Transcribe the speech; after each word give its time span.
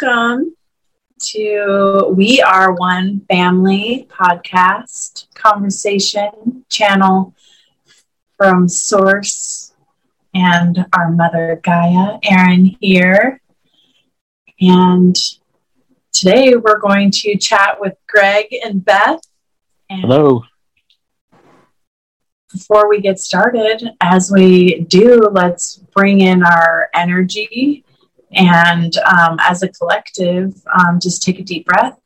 Welcome 0.00 0.54
to 1.20 2.12
We 2.16 2.40
Are 2.40 2.72
One 2.72 3.20
Family 3.28 4.06
podcast 4.08 5.26
conversation 5.34 6.64
channel 6.70 7.34
from 8.38 8.68
Source 8.68 9.74
and 10.32 10.86
our 10.96 11.10
mother 11.10 11.60
Gaia, 11.62 12.18
Erin 12.22 12.76
here. 12.80 13.42
And 14.60 15.16
today 16.12 16.54
we're 16.56 16.78
going 16.78 17.10
to 17.12 17.36
chat 17.36 17.80
with 17.80 17.94
Greg 18.06 18.46
and 18.64 18.84
Beth. 18.84 19.20
And 19.90 20.02
Hello. 20.02 20.44
Before 22.52 22.88
we 22.88 23.00
get 23.00 23.18
started, 23.18 23.90
as 24.00 24.30
we 24.30 24.80
do, 24.80 25.28
let's 25.30 25.76
bring 25.76 26.20
in 26.20 26.42
our 26.42 26.88
energy 26.94 27.84
and 28.32 28.96
um, 28.98 29.38
as 29.40 29.62
a 29.62 29.68
collective, 29.68 30.54
um, 30.72 31.00
just 31.00 31.22
take 31.22 31.38
a 31.38 31.42
deep 31.42 31.66
breath. 31.66 31.98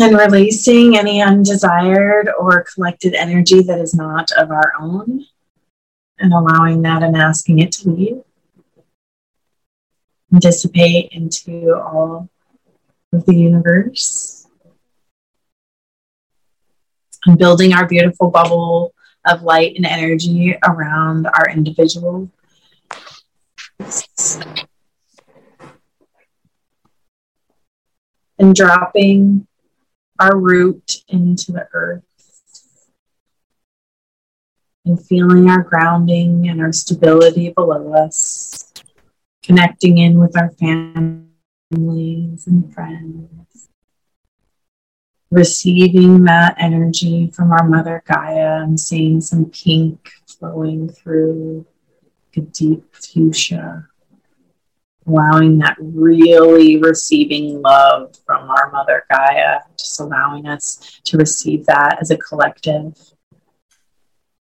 And 0.00 0.16
releasing 0.16 0.96
any 0.96 1.22
undesired 1.22 2.28
or 2.36 2.64
collected 2.74 3.14
energy 3.14 3.62
that 3.62 3.78
is 3.78 3.94
not 3.94 4.32
of 4.32 4.50
our 4.50 4.72
own, 4.80 5.24
and 6.18 6.32
allowing 6.32 6.82
that 6.82 7.04
and 7.04 7.16
asking 7.16 7.60
it 7.60 7.70
to 7.72 7.90
leave 7.90 8.22
and 10.32 10.40
dissipate 10.40 11.10
into 11.12 11.72
all 11.74 12.28
of 13.12 13.24
the 13.24 13.36
universe. 13.36 14.48
And 17.26 17.38
building 17.38 17.72
our 17.72 17.86
beautiful 17.86 18.30
bubble 18.30 18.92
of 19.24 19.42
light 19.42 19.76
and 19.76 19.86
energy 19.86 20.56
around 20.66 21.26
our 21.26 21.48
individual 21.48 22.28
and 28.38 28.54
dropping 28.54 29.46
our 30.18 30.36
root 30.36 31.02
into 31.08 31.52
the 31.52 31.68
earth 31.72 32.02
and 34.84 35.04
feeling 35.04 35.48
our 35.48 35.62
grounding 35.62 36.48
and 36.48 36.60
our 36.60 36.72
stability 36.72 37.50
below 37.50 37.92
us, 37.94 38.72
connecting 39.42 39.98
in 39.98 40.18
with 40.18 40.36
our 40.36 40.50
families 40.50 42.46
and 42.46 42.72
friends, 42.74 43.68
receiving 45.30 46.24
that 46.24 46.54
energy 46.58 47.30
from 47.30 47.50
our 47.50 47.66
mother 47.66 48.02
Gaia 48.06 48.62
and 48.62 48.78
seeing 48.78 49.20
some 49.20 49.46
pink 49.46 50.10
flowing 50.26 50.88
through 50.88 51.66
a 52.36 52.40
deep 52.40 52.94
fuchsia, 52.94 53.88
allowing 55.06 55.58
that 55.58 55.76
really 55.78 56.78
receiving 56.78 57.60
love 57.60 58.14
from 58.26 58.48
our 58.50 58.70
mother 58.70 59.04
Gaia, 59.10 59.60
just 59.78 60.00
allowing 60.00 60.46
us 60.46 61.00
to 61.04 61.18
receive 61.18 61.66
that 61.66 61.98
as 62.00 62.10
a 62.10 62.16
collective 62.16 62.96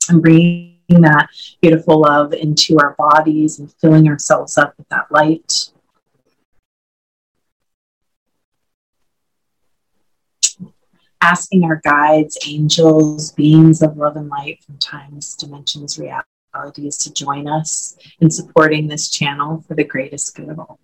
and 0.09 0.23
bringing 0.23 0.79
that 0.89 1.29
beautiful 1.61 2.01
love 2.01 2.33
into 2.33 2.79
our 2.79 2.95
bodies 2.99 3.59
and 3.59 3.73
filling 3.75 4.09
ourselves 4.09 4.57
up 4.57 4.75
with 4.79 4.89
that 4.89 5.11
light. 5.11 5.71
Asking 11.21 11.65
our 11.65 11.81
guides, 11.85 12.39
angels, 12.47 13.33
beings 13.33 13.83
of 13.83 13.99
love 13.99 14.17
and 14.17 14.29
light 14.29 14.63
from 14.65 14.79
times, 14.79 15.35
dimensions, 15.35 15.99
reality 15.99 16.29
is 16.79 16.99
to 16.99 17.13
join 17.13 17.49
us 17.49 17.97
in 18.21 18.31
supporting 18.31 18.89
this 18.89 19.11
channel 19.11 19.65
for 19.67 19.75
the 19.75 19.85
greatest 19.85 20.35
good 20.35 20.49
of 20.49 20.59
all. 20.59 20.79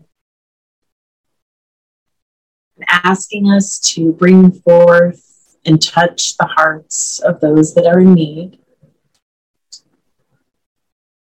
And 2.76 2.86
asking 2.88 3.50
us 3.50 3.78
to 3.94 4.12
bring 4.12 4.52
forth 4.52 5.56
and 5.66 5.82
touch 5.82 6.36
the 6.36 6.46
hearts 6.46 7.20
of 7.20 7.40
those 7.40 7.74
that 7.74 7.86
are 7.86 8.00
in 8.00 8.14
need. 8.14 8.58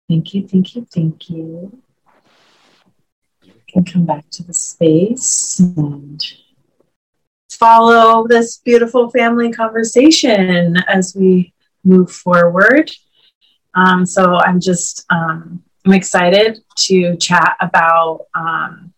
Thank 0.09 0.35
you, 0.35 0.47
thank 0.47 0.75
you, 0.75 0.87
thank 0.93 1.31
you. 1.31 1.81
You 3.43 3.53
can 3.69 3.85
come 3.85 4.05
back 4.05 4.29
to 4.31 4.43
the 4.43 4.55
space 4.55 5.59
and 5.59 6.23
follow 7.51 8.27
this 8.29 8.59
beautiful 8.59 9.11
family 9.11 9.51
conversation 9.53 10.77
as 10.89 11.15
we 11.17 11.55
move 11.85 12.11
forward. 12.11 12.91
Um, 13.75 14.07
so 14.07 14.37
I'm 14.37 14.61
just 14.61 15.05
um, 15.11 15.63
I'm 15.85 15.93
excited 15.93 16.61
to 16.77 17.17
chat 17.17 17.57
about 17.61 18.27
um, 18.35 18.93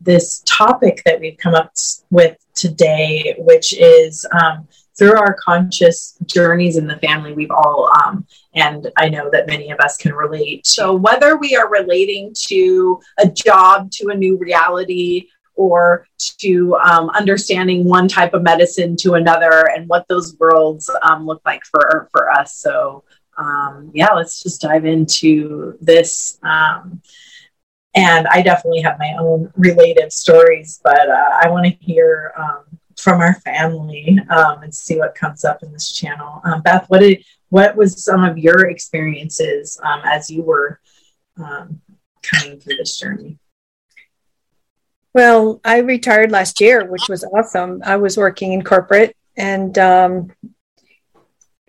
this 0.00 0.42
topic 0.46 1.02
that 1.04 1.20
we've 1.20 1.38
come 1.38 1.54
up 1.54 1.72
with 2.10 2.36
today, 2.54 3.34
which 3.38 3.72
is 3.72 4.26
um, 4.32 4.66
through 4.98 5.16
our 5.16 5.34
conscious 5.34 6.18
journeys 6.26 6.76
in 6.76 6.86
the 6.86 6.98
family, 6.98 7.32
we've 7.32 7.50
all, 7.50 7.90
um, 8.04 8.26
and 8.54 8.90
I 8.96 9.08
know 9.08 9.30
that 9.30 9.46
many 9.46 9.70
of 9.70 9.80
us 9.80 9.96
can 9.96 10.12
relate. 10.12 10.66
So, 10.66 10.94
whether 10.94 11.36
we 11.36 11.56
are 11.56 11.70
relating 11.70 12.34
to 12.48 13.00
a 13.18 13.28
job, 13.28 13.90
to 13.92 14.08
a 14.08 14.14
new 14.14 14.36
reality, 14.36 15.28
or 15.54 16.06
to 16.38 16.76
um, 16.76 17.10
understanding 17.10 17.84
one 17.84 18.08
type 18.08 18.34
of 18.34 18.42
medicine 18.42 18.96
to 18.98 19.14
another, 19.14 19.70
and 19.74 19.88
what 19.88 20.06
those 20.08 20.36
worlds 20.38 20.90
um, 21.02 21.26
look 21.26 21.40
like 21.46 21.64
for 21.64 22.08
for 22.12 22.30
us. 22.30 22.56
So, 22.56 23.04
um, 23.36 23.90
yeah, 23.94 24.12
let's 24.12 24.42
just 24.42 24.60
dive 24.60 24.84
into 24.84 25.76
this. 25.80 26.38
Um, 26.42 27.00
and 27.94 28.26
I 28.28 28.42
definitely 28.42 28.80
have 28.82 28.98
my 28.98 29.14
own 29.18 29.52
related 29.56 30.12
stories, 30.12 30.80
but 30.82 31.08
uh, 31.10 31.30
I 31.42 31.48
want 31.50 31.66
to 31.66 31.84
hear 31.84 32.32
um, 32.38 32.64
from 32.96 33.20
our 33.20 33.34
family 33.40 34.18
um, 34.30 34.62
and 34.62 34.74
see 34.74 34.96
what 34.96 35.14
comes 35.14 35.44
up 35.44 35.62
in 35.62 35.72
this 35.72 35.92
channel. 35.92 36.40
Um, 36.44 36.62
Beth, 36.62 36.86
what 36.88 37.00
did 37.00 37.24
what 37.50 37.76
was 37.76 38.02
some 38.02 38.24
of 38.24 38.38
your 38.38 38.66
experiences 38.70 39.78
um, 39.82 40.00
as 40.04 40.30
you 40.30 40.42
were 40.42 40.80
coming 42.22 42.58
through 42.58 42.76
this 42.76 42.98
journey? 42.98 43.38
Well, 45.14 45.60
I 45.64 45.78
retired 45.78 46.30
last 46.30 46.60
year, 46.60 46.86
which 46.86 47.08
was 47.08 47.24
awesome. 47.24 47.82
I 47.84 47.96
was 47.96 48.16
working 48.16 48.52
in 48.52 48.62
corporate 48.62 49.14
and 49.36 49.76
um, 49.78 50.32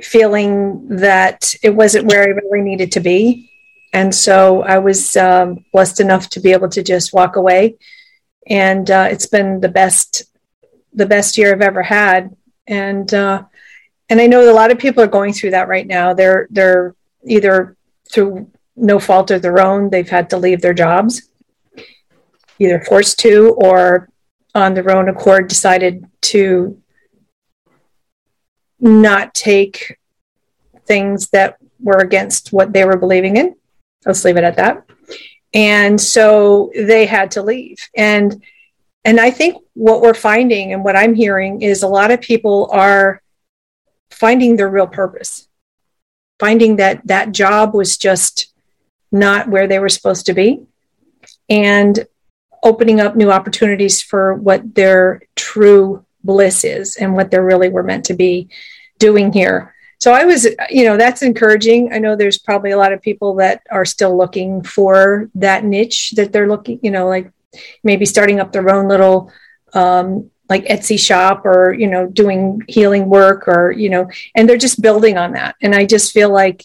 feeling 0.02 0.88
that 0.98 1.56
it 1.64 1.72
wasn't 1.72 2.08
where 2.08 2.24
I 2.24 2.28
really 2.28 2.62
needed 2.62 2.92
to 2.94 3.00
be. 3.00 3.52
And 3.94 4.14
so 4.14 4.64
I 4.64 4.80
was 4.80 5.16
um, 5.16 5.64
blessed 5.72 6.00
enough 6.00 6.30
to 6.32 6.40
be 6.40 6.52
able 6.52 6.70
to 6.70 6.84
just 6.84 7.14
walk 7.14 7.36
away. 7.36 7.78
And 8.48 8.90
uh, 8.90 9.08
it's 9.12 9.28
been 9.28 9.62
the 9.62 9.70
best, 9.70 10.24
the 10.94 11.06
best 11.06 11.38
year 11.38 11.54
I've 11.54 11.62
ever 11.62 11.84
had. 11.84 12.36
And, 12.68 13.14
uh, 13.14 13.44
and 14.10 14.20
I 14.20 14.28
know 14.28 14.50
a 14.50 14.52
lot 14.52 14.72
of 14.72 14.80
people 14.80 15.04
are 15.04 15.08
going 15.08 15.34
through 15.34 15.52
that 15.52 15.68
right 15.68 15.86
now. 15.86 16.14
They're, 16.14 16.48
they're 16.50 16.96
either 17.26 17.78
through 18.12 18.52
no 18.76 19.00
fault 19.00 19.32
of 19.32 19.42
their 19.42 19.60
own, 19.60 19.90
they've 19.90 20.10
had 20.10 20.30
to 20.32 20.38
leave 20.38 20.62
their 20.62 20.74
jobs, 20.74 21.30
either 22.60 22.82
forced 22.82 23.20
to 23.20 23.52
or 23.58 24.10
on 24.56 24.74
their 24.74 24.96
own 24.96 25.10
accord 25.10 25.48
decided 25.48 26.06
to 26.22 26.82
not 28.84 29.34
take 29.34 29.98
things 30.86 31.30
that 31.30 31.58
were 31.80 32.00
against 32.00 32.52
what 32.52 32.74
they 32.74 32.84
were 32.86 32.98
believing 32.98 33.38
in. 33.38 33.56
Let's 34.06 34.26
leave 34.26 34.38
it 34.38 34.44
at 34.44 34.58
that. 34.58 34.86
And 35.54 36.00
so 36.00 36.72
they 36.76 37.06
had 37.06 37.32
to 37.32 37.42
leave. 37.42 37.78
And 37.96 38.44
and 39.06 39.20
I 39.20 39.32
think 39.32 39.62
what 39.74 40.02
we're 40.02 40.14
finding 40.14 40.72
and 40.72 40.84
what 40.84 40.96
I'm 40.96 41.14
hearing 41.14 41.62
is 41.62 41.84
a 41.84 41.88
lot 41.88 42.12
of 42.12 42.22
people 42.22 42.70
are 42.72 43.22
finding 44.12 44.56
their 44.56 44.70
real 44.70 44.88
purpose. 44.88 45.48
Finding 46.40 46.78
that 46.78 47.06
that 47.08 47.32
job 47.32 47.74
was 47.74 47.98
just 47.98 48.54
not 49.12 49.50
where 49.50 49.68
they 49.68 49.80
were 49.80 49.90
supposed 49.90 50.26
to 50.26 50.34
be 50.34 50.66
and 51.50 52.06
opening 52.64 53.00
up 53.00 53.16
new 53.16 53.30
opportunities 53.30 54.02
for 54.02 54.34
what 54.34 54.74
their 54.74 55.22
true 55.36 56.06
bliss 56.24 56.64
is 56.64 56.96
and 56.96 57.14
what 57.14 57.30
they 57.30 57.40
really 57.40 57.70
were 57.70 57.84
meant 57.84 58.06
to 58.06 58.14
be 58.14 58.50
doing 59.04 59.34
here. 59.34 59.76
So 60.00 60.14
I 60.14 60.24
was, 60.24 60.48
you 60.70 60.86
know, 60.86 60.96
that's 60.98 61.22
encouraging. 61.22 61.94
I 61.94 62.00
know 62.00 62.16
there's 62.16 62.38
probably 62.38 62.72
a 62.72 62.78
lot 62.78 62.94
of 62.94 63.02
people 63.02 63.36
that 63.36 63.66
are 63.70 63.86
still 63.86 64.18
looking 64.18 64.64
for 64.64 65.30
that 65.36 65.66
niche 65.66 66.12
that 66.18 66.32
they're 66.32 66.48
looking, 66.48 66.80
you 66.82 66.92
know, 66.92 67.08
like 67.08 67.32
maybe 67.84 68.06
starting 68.06 68.40
up 68.40 68.52
their 68.52 68.70
own 68.74 68.88
little 68.88 69.32
um, 69.74 70.32
like 70.50 70.66
Etsy 70.66 71.00
shop 71.00 71.46
or, 71.46 71.74
you 71.74 71.88
know, 71.88 72.08
doing 72.08 72.62
healing 72.68 73.06
work 73.10 73.48
or, 73.48 73.72
you 73.72 73.90
know, 73.90 74.10
and 74.36 74.48
they're 74.48 74.66
just 74.68 74.82
building 74.82 75.18
on 75.18 75.34
that. 75.34 75.56
And 75.62 75.74
I 75.76 75.86
just 75.86 76.14
feel 76.14 76.32
like 76.32 76.64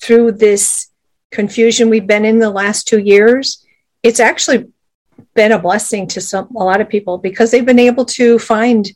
through 0.00 0.32
this 0.32 0.90
confusion 1.30 1.90
we've 1.90 2.06
been 2.06 2.24
in 2.24 2.38
the 2.38 2.50
last 2.50 2.88
two 2.88 3.00
years, 3.00 3.64
it's 4.02 4.20
actually 4.20 4.66
been 5.34 5.52
a 5.52 5.58
blessing 5.58 6.06
to 6.08 6.20
some 6.20 6.46
a 6.56 6.64
lot 6.64 6.80
of 6.80 6.88
people 6.88 7.18
because 7.18 7.50
they've 7.50 7.70
been 7.72 7.86
able 7.90 8.04
to 8.04 8.38
find 8.38 8.90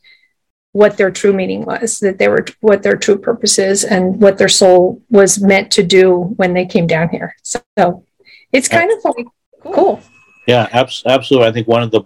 what 0.73 0.97
their 0.97 1.11
true 1.11 1.33
meaning 1.33 1.63
was, 1.63 1.99
that 1.99 2.17
they 2.17 2.27
were 2.27 2.45
what 2.59 2.83
their 2.83 2.97
true 2.97 3.17
purpose 3.17 3.57
is, 3.57 3.83
and 3.83 4.19
what 4.21 4.37
their 4.37 4.49
soul 4.49 5.01
was 5.09 5.39
meant 5.39 5.71
to 5.71 5.83
do 5.83 6.33
when 6.35 6.53
they 6.53 6.65
came 6.65 6.87
down 6.87 7.09
here. 7.09 7.35
So, 7.43 7.61
so 7.77 8.03
it's 8.51 8.67
kind 8.67 8.91
of 8.91 8.97
like 9.05 9.27
cool. 9.73 10.01
Yeah, 10.47 10.67
abs- 10.71 11.03
absolutely. 11.05 11.47
I 11.47 11.51
think 11.53 11.67
one 11.67 11.83
of 11.83 11.91
the 11.91 12.03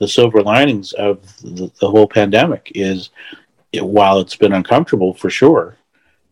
the 0.00 0.08
silver 0.08 0.42
linings 0.42 0.92
of 0.92 1.22
the, 1.42 1.70
the 1.80 1.90
whole 1.90 2.06
pandemic 2.06 2.70
is, 2.74 3.10
it, 3.72 3.84
while 3.84 4.20
it's 4.20 4.36
been 4.36 4.52
uncomfortable 4.52 5.12
for 5.12 5.28
sure 5.28 5.76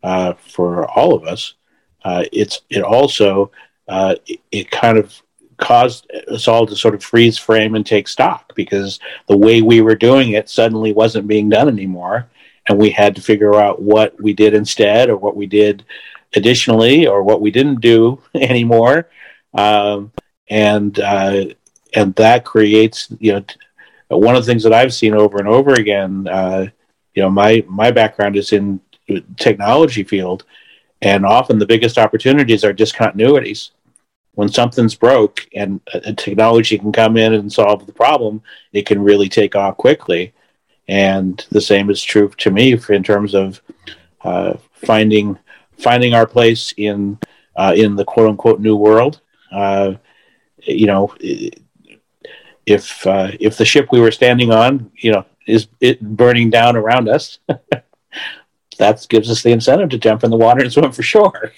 uh, 0.02 0.34
for 0.34 0.88
all 0.88 1.14
of 1.14 1.24
us, 1.24 1.54
uh, 2.04 2.24
it's 2.32 2.62
it 2.70 2.82
also 2.82 3.50
uh, 3.88 4.14
it, 4.26 4.40
it 4.50 4.70
kind 4.70 4.98
of 4.98 5.22
caused 5.58 6.10
us 6.28 6.48
all 6.48 6.66
to 6.66 6.76
sort 6.76 6.94
of 6.94 7.02
freeze 7.02 7.38
frame 7.38 7.74
and 7.74 7.86
take 7.86 8.08
stock 8.08 8.54
because 8.54 9.00
the 9.28 9.36
way 9.36 9.62
we 9.62 9.80
were 9.80 9.94
doing 9.94 10.32
it 10.32 10.48
suddenly 10.48 10.92
wasn't 10.92 11.26
being 11.26 11.48
done 11.48 11.68
anymore 11.68 12.28
and 12.68 12.78
we 12.78 12.90
had 12.90 13.14
to 13.16 13.22
figure 13.22 13.54
out 13.54 13.80
what 13.80 14.20
we 14.20 14.32
did 14.32 14.54
instead 14.54 15.08
or 15.08 15.16
what 15.16 15.36
we 15.36 15.46
did 15.46 15.84
additionally 16.34 17.06
or 17.06 17.22
what 17.22 17.40
we 17.40 17.50
didn't 17.50 17.80
do 17.80 18.20
anymore. 18.34 19.08
Um, 19.54 20.12
and 20.48 20.98
uh, 20.98 21.46
and 21.94 22.14
that 22.16 22.44
creates 22.44 23.08
you 23.18 23.32
know 23.32 23.44
one 24.08 24.36
of 24.36 24.44
the 24.44 24.50
things 24.50 24.62
that 24.62 24.72
I've 24.72 24.94
seen 24.94 25.14
over 25.14 25.38
and 25.38 25.48
over 25.48 25.74
again 25.74 26.28
uh, 26.28 26.66
you 27.14 27.22
know 27.22 27.30
my 27.30 27.64
my 27.68 27.90
background 27.90 28.36
is 28.36 28.52
in 28.52 28.80
technology 29.36 30.04
field 30.04 30.44
and 31.02 31.24
often 31.24 31.58
the 31.58 31.66
biggest 31.66 31.98
opportunities 31.98 32.64
are 32.64 32.74
discontinuities 32.74 33.70
when 34.36 34.50
something's 34.50 34.94
broke 34.94 35.48
and 35.54 35.80
a, 35.94 36.12
technology 36.12 36.78
can 36.78 36.92
come 36.92 37.16
in 37.16 37.32
and 37.32 37.52
solve 37.52 37.86
the 37.86 37.92
problem, 37.92 38.42
it 38.72 38.86
can 38.86 39.02
really 39.02 39.28
take 39.28 39.56
off 39.56 39.78
quickly. 39.78 40.32
And 40.88 41.44
the 41.50 41.60
same 41.60 41.90
is 41.90 42.02
true 42.02 42.30
to 42.36 42.50
me 42.50 42.78
in 42.90 43.02
terms 43.02 43.34
of 43.34 43.60
uh, 44.22 44.54
finding 44.72 45.38
finding 45.78 46.14
our 46.14 46.26
place 46.26 46.72
in 46.76 47.18
uh, 47.56 47.72
in 47.76 47.96
the 47.96 48.04
quote 48.04 48.28
unquote 48.28 48.60
new 48.60 48.76
world. 48.76 49.20
Uh, 49.50 49.94
you 50.58 50.86
know, 50.86 51.14
if 52.66 53.06
uh, 53.06 53.30
if 53.40 53.56
the 53.56 53.64
ship 53.64 53.88
we 53.90 54.00
were 54.00 54.12
standing 54.12 54.52
on, 54.52 54.92
you 54.96 55.12
know, 55.12 55.24
is 55.46 55.66
it 55.80 56.00
burning 56.00 56.50
down 56.50 56.76
around 56.76 57.08
us, 57.08 57.38
that 58.78 59.06
gives 59.08 59.30
us 59.30 59.42
the 59.42 59.50
incentive 59.50 59.88
to 59.88 59.98
jump 59.98 60.24
in 60.24 60.30
the 60.30 60.36
water 60.36 60.62
and 60.62 60.72
swim 60.72 60.92
for 60.92 61.02
shore. 61.02 61.52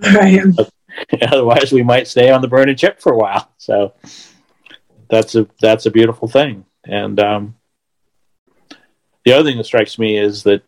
Right. 0.00 0.40
Otherwise, 1.22 1.72
we 1.72 1.82
might 1.82 2.08
stay 2.08 2.30
on 2.30 2.42
the 2.42 2.48
burn 2.48 2.68
and 2.68 2.78
chip 2.78 3.00
for 3.00 3.12
a 3.12 3.16
while. 3.16 3.50
So 3.58 3.94
that's 5.08 5.34
a 5.34 5.46
that's 5.60 5.86
a 5.86 5.90
beautiful 5.90 6.28
thing. 6.28 6.64
And 6.84 7.18
um, 7.20 7.56
the 9.24 9.32
other 9.32 9.48
thing 9.48 9.58
that 9.58 9.64
strikes 9.64 9.98
me 9.98 10.18
is 10.18 10.42
that 10.44 10.62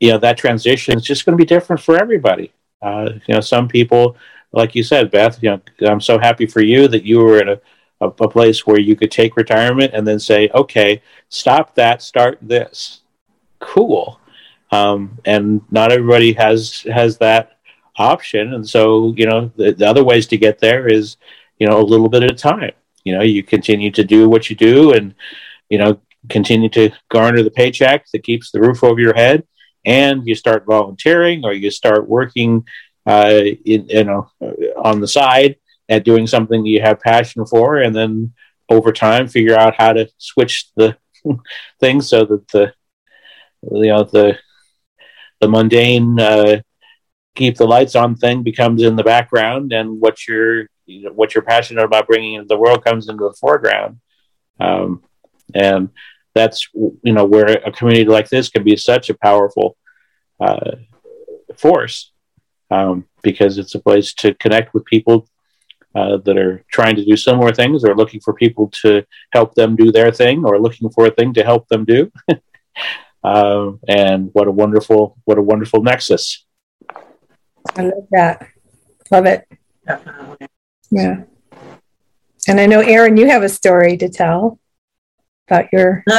you 0.00 0.10
know 0.10 0.18
that 0.18 0.38
transition 0.38 0.96
is 0.96 1.04
just 1.04 1.24
going 1.24 1.36
to 1.36 1.42
be 1.42 1.48
different 1.48 1.82
for 1.82 2.00
everybody. 2.00 2.52
Uh, 2.80 3.10
you 3.26 3.34
know, 3.34 3.40
some 3.40 3.68
people, 3.68 4.16
like 4.52 4.74
you 4.74 4.82
said, 4.82 5.10
Beth. 5.10 5.42
You 5.42 5.50
know, 5.50 5.88
I'm 5.88 6.00
so 6.00 6.18
happy 6.18 6.46
for 6.46 6.60
you 6.60 6.88
that 6.88 7.04
you 7.04 7.18
were 7.18 7.40
in 7.40 7.48
a, 7.48 7.60
a, 8.00 8.06
a 8.06 8.28
place 8.28 8.66
where 8.66 8.78
you 8.78 8.94
could 8.96 9.10
take 9.10 9.36
retirement 9.36 9.92
and 9.94 10.06
then 10.06 10.20
say, 10.20 10.48
okay, 10.54 11.02
stop 11.28 11.74
that, 11.74 12.02
start 12.02 12.38
this. 12.40 13.00
Cool. 13.58 14.20
Um, 14.70 15.18
and 15.24 15.62
not 15.70 15.92
everybody 15.92 16.32
has 16.34 16.82
has 16.82 17.18
that 17.18 17.57
option. 17.98 18.54
And 18.54 18.68
so, 18.68 19.14
you 19.16 19.26
know, 19.26 19.50
the, 19.56 19.72
the, 19.72 19.86
other 19.86 20.04
ways 20.04 20.26
to 20.28 20.36
get 20.36 20.58
there 20.58 20.86
is, 20.86 21.16
you 21.58 21.66
know, 21.66 21.80
a 21.80 21.82
little 21.82 22.08
bit 22.08 22.22
at 22.22 22.30
a 22.30 22.34
time. 22.34 22.72
You 23.04 23.16
know, 23.16 23.22
you 23.22 23.42
continue 23.42 23.90
to 23.92 24.04
do 24.04 24.28
what 24.28 24.50
you 24.50 24.56
do 24.56 24.92
and, 24.92 25.14
you 25.68 25.78
know, 25.78 26.00
continue 26.28 26.68
to 26.70 26.90
garner 27.10 27.42
the 27.42 27.50
paycheck 27.50 28.06
that 28.12 28.24
keeps 28.24 28.50
the 28.50 28.60
roof 28.60 28.84
over 28.84 29.00
your 29.00 29.14
head. 29.14 29.46
And 29.84 30.26
you 30.26 30.34
start 30.34 30.66
volunteering 30.66 31.44
or 31.44 31.52
you 31.52 31.70
start 31.70 32.08
working, 32.08 32.66
uh, 33.06 33.40
in, 33.64 33.88
you 33.88 34.04
know, 34.04 34.30
on 34.82 35.00
the 35.00 35.08
side 35.08 35.56
at 35.88 36.04
doing 36.04 36.26
something 36.26 36.66
you 36.66 36.82
have 36.82 37.00
passion 37.00 37.46
for. 37.46 37.78
And 37.78 37.94
then 37.94 38.34
over 38.68 38.92
time, 38.92 39.28
figure 39.28 39.56
out 39.56 39.74
how 39.78 39.94
to 39.94 40.08
switch 40.18 40.70
the 40.76 40.96
things 41.80 42.08
so 42.08 42.24
that 42.24 42.48
the, 42.48 42.72
you 43.62 43.86
know, 43.86 44.04
the, 44.04 44.38
the 45.40 45.48
mundane, 45.48 46.20
uh, 46.20 46.60
keep 47.38 47.56
the 47.56 47.66
lights 47.66 47.94
on 47.94 48.16
thing 48.16 48.42
becomes 48.42 48.82
in 48.82 48.96
the 48.96 49.04
background, 49.04 49.72
and 49.72 50.00
what 50.00 50.26
you're 50.26 50.66
you 50.86 51.04
know, 51.04 51.12
what 51.12 51.34
you're 51.34 51.42
passionate 51.44 51.84
about 51.84 52.08
bringing 52.08 52.34
into 52.34 52.48
the 52.48 52.58
world 52.58 52.84
comes 52.84 53.08
into 53.08 53.24
the 53.24 53.36
foreground. 53.40 54.00
Um, 54.58 55.02
and 55.54 55.90
that's 56.34 56.68
you 56.74 57.12
know 57.12 57.24
where 57.24 57.46
a 57.46 57.72
community 57.72 58.04
like 58.04 58.28
this 58.28 58.48
can 58.48 58.64
be 58.64 58.76
such 58.76 59.08
a 59.08 59.14
powerful 59.14 59.76
uh, 60.40 60.72
force 61.56 62.12
um, 62.70 63.06
because 63.22 63.58
it's 63.58 63.74
a 63.74 63.80
place 63.80 64.12
to 64.14 64.34
connect 64.34 64.74
with 64.74 64.84
people 64.84 65.28
uh, 65.94 66.18
that 66.18 66.36
are 66.36 66.64
trying 66.70 66.96
to 66.96 67.04
do 67.04 67.16
similar 67.16 67.52
things 67.52 67.84
or 67.84 67.96
looking 67.96 68.20
for 68.20 68.34
people 68.34 68.70
to 68.82 69.04
help 69.32 69.54
them 69.54 69.76
do 69.76 69.90
their 69.90 70.12
thing 70.12 70.44
or 70.44 70.60
looking 70.60 70.90
for 70.90 71.06
a 71.06 71.10
thing 71.10 71.32
to 71.34 71.44
help 71.44 71.66
them 71.68 71.84
do. 71.84 72.10
um, 73.24 73.80
and 73.88 74.30
what 74.32 74.48
a 74.48 74.52
wonderful 74.52 75.16
what 75.24 75.38
a 75.38 75.42
wonderful 75.42 75.82
nexus 75.82 76.44
I 77.76 77.82
love 77.82 78.06
that. 78.10 78.48
Love 79.10 79.26
it. 79.26 79.48
Definitely. 79.86 80.48
Yeah. 80.90 81.22
And 82.46 82.60
I 82.60 82.66
know, 82.66 82.80
Erin, 82.80 83.16
you 83.16 83.28
have 83.28 83.42
a 83.42 83.48
story 83.48 83.96
to 83.98 84.08
tell 84.08 84.58
about 85.48 85.72
your 85.72 86.04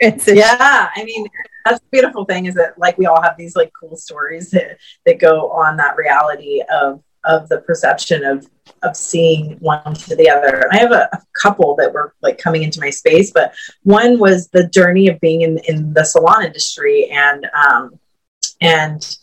Yeah, 0.00 0.88
I 0.96 1.04
mean, 1.04 1.26
that's 1.64 1.80
the 1.80 1.86
beautiful 1.90 2.24
thing 2.24 2.46
is 2.46 2.54
that 2.54 2.78
like 2.78 2.96
we 2.96 3.06
all 3.06 3.20
have 3.20 3.36
these 3.36 3.54
like 3.54 3.70
cool 3.78 3.96
stories 3.96 4.50
that, 4.50 4.78
that 5.04 5.18
go 5.18 5.50
on 5.50 5.76
that 5.76 5.96
reality 5.96 6.62
of 6.72 7.02
of 7.24 7.48
the 7.50 7.58
perception 7.58 8.24
of 8.24 8.48
of 8.82 8.96
seeing 8.96 9.58
one 9.58 9.94
to 9.94 10.16
the 10.16 10.30
other. 10.30 10.66
I 10.72 10.78
have 10.78 10.92
a, 10.92 11.08
a, 11.12 11.20
couple 11.34 11.74
that 11.76 11.92
were 11.92 12.14
like 12.22 12.38
coming 12.38 12.62
into 12.62 12.80
my 12.80 12.88
space, 12.90 13.30
but 13.30 13.52
one 13.82 14.18
was 14.18 14.48
the 14.48 14.68
journey 14.68 15.08
of 15.08 15.20
being 15.20 15.42
in 15.42 15.58
in 15.68 15.92
the 15.92 16.04
salon 16.04 16.44
industry 16.44 17.10
and 17.10 17.46
um 17.54 17.98
and 18.60 19.18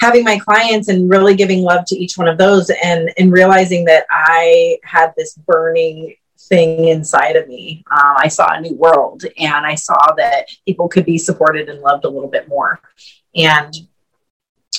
having 0.00 0.24
my 0.24 0.38
clients 0.38 0.88
and 0.88 1.10
really 1.10 1.36
giving 1.36 1.62
love 1.62 1.84
to 1.86 1.96
each 1.96 2.16
one 2.16 2.26
of 2.26 2.38
those 2.38 2.70
and 2.82 3.12
and 3.18 3.32
realizing 3.32 3.84
that 3.84 4.06
I 4.10 4.78
had 4.82 5.12
this 5.16 5.34
burning 5.34 6.16
thing 6.38 6.88
inside 6.88 7.36
of 7.36 7.46
me. 7.46 7.84
Uh, 7.90 8.14
I 8.16 8.28
saw 8.28 8.52
a 8.52 8.60
new 8.60 8.74
world 8.74 9.24
and 9.38 9.66
I 9.66 9.74
saw 9.74 10.14
that 10.16 10.48
people 10.66 10.88
could 10.88 11.04
be 11.04 11.18
supported 11.18 11.68
and 11.68 11.80
loved 11.80 12.04
a 12.04 12.08
little 12.08 12.30
bit 12.30 12.48
more. 12.48 12.80
And 13.36 13.74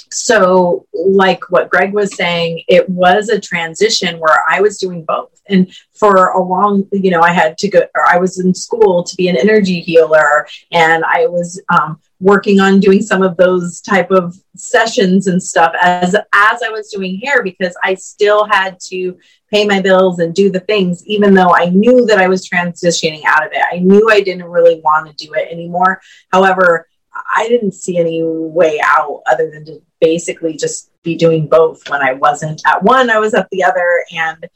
so, 0.10 0.86
like 0.94 1.50
what 1.50 1.70
Greg 1.70 1.94
was 1.94 2.16
saying, 2.16 2.64
it 2.68 2.90
was 2.90 3.30
a 3.30 3.40
transition 3.40 4.20
where 4.20 4.44
I 4.50 4.60
was 4.60 4.78
doing 4.78 5.06
both. 5.06 5.42
And 5.48 5.74
for 5.94 6.32
a 6.32 6.42
long, 6.42 6.88
you 6.92 7.12
know, 7.12 7.22
I 7.22 7.32
had 7.32 7.58
to 7.60 7.70
go, 7.70 7.80
or 7.96 8.06
I 8.06 8.18
was 8.18 8.40
in 8.40 8.54
school 8.54 9.04
to 9.04 9.16
be 9.16 9.30
an 9.30 9.38
energy 9.38 9.80
healer, 9.80 10.48
and 10.72 11.04
I 11.06 11.28
was 11.28 11.62
um, 11.70 12.00
working 12.22 12.60
on 12.60 12.80
doing 12.80 13.02
some 13.02 13.24
of 13.24 13.36
those 13.36 13.82
type 13.82 14.12
of 14.12 14.38
sessions 14.56 15.26
and 15.26 15.42
stuff 15.42 15.74
as 15.82 16.14
as 16.14 16.64
I 16.64 16.70
was 16.70 16.90
doing 16.90 17.20
hair 17.20 17.42
because 17.44 17.76
I 17.84 17.96
still 17.96 18.46
had 18.46 18.80
to 18.90 19.18
pay 19.50 19.66
my 19.66 19.82
bills 19.82 20.20
and 20.20 20.34
do 20.34 20.52
the 20.52 20.60
things 20.62 21.06
even 21.08 21.34
though 21.34 21.54
I 21.54 21.66
knew 21.66 22.06
that 22.06 22.20
I 22.20 22.28
was 22.28 22.48
transitioning 22.48 23.24
out 23.26 23.46
of 23.46 23.52
it. 23.52 23.64
I 23.72 23.80
knew 23.80 24.08
I 24.10 24.22
didn't 24.22 24.46
really 24.46 24.80
want 24.82 25.08
to 25.10 25.26
do 25.26 25.34
it 25.34 25.52
anymore. 25.52 26.00
However, 26.32 26.88
I 27.14 27.48
didn't 27.50 27.74
see 27.74 27.98
any 27.98 28.22
way 28.24 28.80
out 28.84 29.24
other 29.30 29.50
than 29.50 29.66
to 29.66 29.82
basically 30.00 30.56
just 30.56 30.92
be 31.02 31.16
doing 31.16 31.48
both 31.48 31.90
when 31.90 32.02
I 32.02 32.14
wasn't 32.14 32.62
at 32.68 32.84
one, 32.84 33.10
I 33.10 33.18
was 33.18 33.34
at 33.34 33.50
the 33.50 33.64
other 33.64 34.06
and 34.16 34.48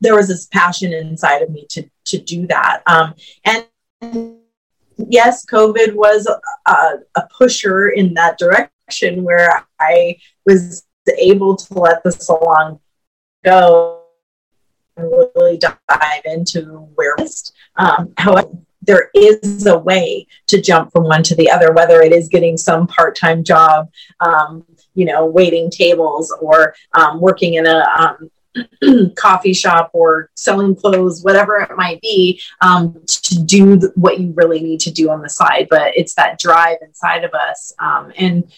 there 0.00 0.14
was 0.14 0.28
this 0.28 0.46
passion 0.46 0.92
inside 0.92 1.42
of 1.42 1.50
me 1.50 1.66
to 1.70 1.90
to 2.04 2.18
do 2.18 2.46
that. 2.46 2.82
Um, 2.86 3.14
and 3.44 3.66
yes, 5.08 5.44
COVID 5.46 5.94
was 5.94 6.26
a, 6.66 6.72
a 7.16 7.28
pusher 7.36 7.88
in 7.90 8.14
that 8.14 8.38
direction 8.38 9.22
where 9.22 9.66
I 9.80 10.16
was 10.46 10.84
able 11.18 11.56
to 11.56 11.74
let 11.74 12.02
the 12.02 12.12
salon 12.12 12.78
go 13.44 14.02
and 14.96 15.10
really 15.10 15.58
dive 15.58 15.76
into 16.24 16.88
where 16.94 17.16
um, 17.76 18.12
however 18.18 18.50
there 18.82 19.10
is 19.14 19.66
a 19.66 19.78
way 19.78 20.26
to 20.48 20.60
jump 20.60 20.92
from 20.92 21.04
one 21.04 21.22
to 21.22 21.34
the 21.34 21.50
other 21.50 21.72
whether 21.72 22.02
it 22.02 22.12
is 22.12 22.28
getting 22.28 22.56
some 22.56 22.86
part-time 22.86 23.42
job 23.42 23.90
um, 24.20 24.64
you 24.94 25.04
know 25.04 25.24
waiting 25.24 25.70
tables 25.70 26.34
or 26.40 26.74
um, 26.94 27.20
working 27.20 27.54
in 27.54 27.66
a 27.66 27.84
um, 27.98 28.30
coffee 29.16 29.52
shop 29.52 29.90
or 29.92 30.30
selling 30.34 30.74
clothes, 30.74 31.22
whatever 31.22 31.56
it 31.58 31.76
might 31.76 32.00
be, 32.00 32.40
um, 32.60 33.02
to 33.06 33.42
do 33.42 33.78
what 33.94 34.20
you 34.20 34.32
really 34.36 34.60
need 34.60 34.80
to 34.80 34.90
do 34.90 35.10
on 35.10 35.22
the 35.22 35.28
side. 35.28 35.68
But 35.70 35.96
it's 35.96 36.14
that 36.14 36.38
drive 36.38 36.78
inside 36.82 37.24
of 37.24 37.32
us, 37.32 37.72
um, 37.78 38.12
and 38.16 38.50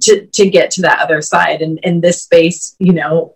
to 0.00 0.26
to 0.26 0.48
get 0.48 0.70
to 0.72 0.82
that 0.82 1.00
other 1.00 1.20
side. 1.20 1.62
And 1.62 1.78
in 1.82 2.00
this 2.00 2.22
space, 2.22 2.76
you 2.78 2.92
know, 2.92 3.34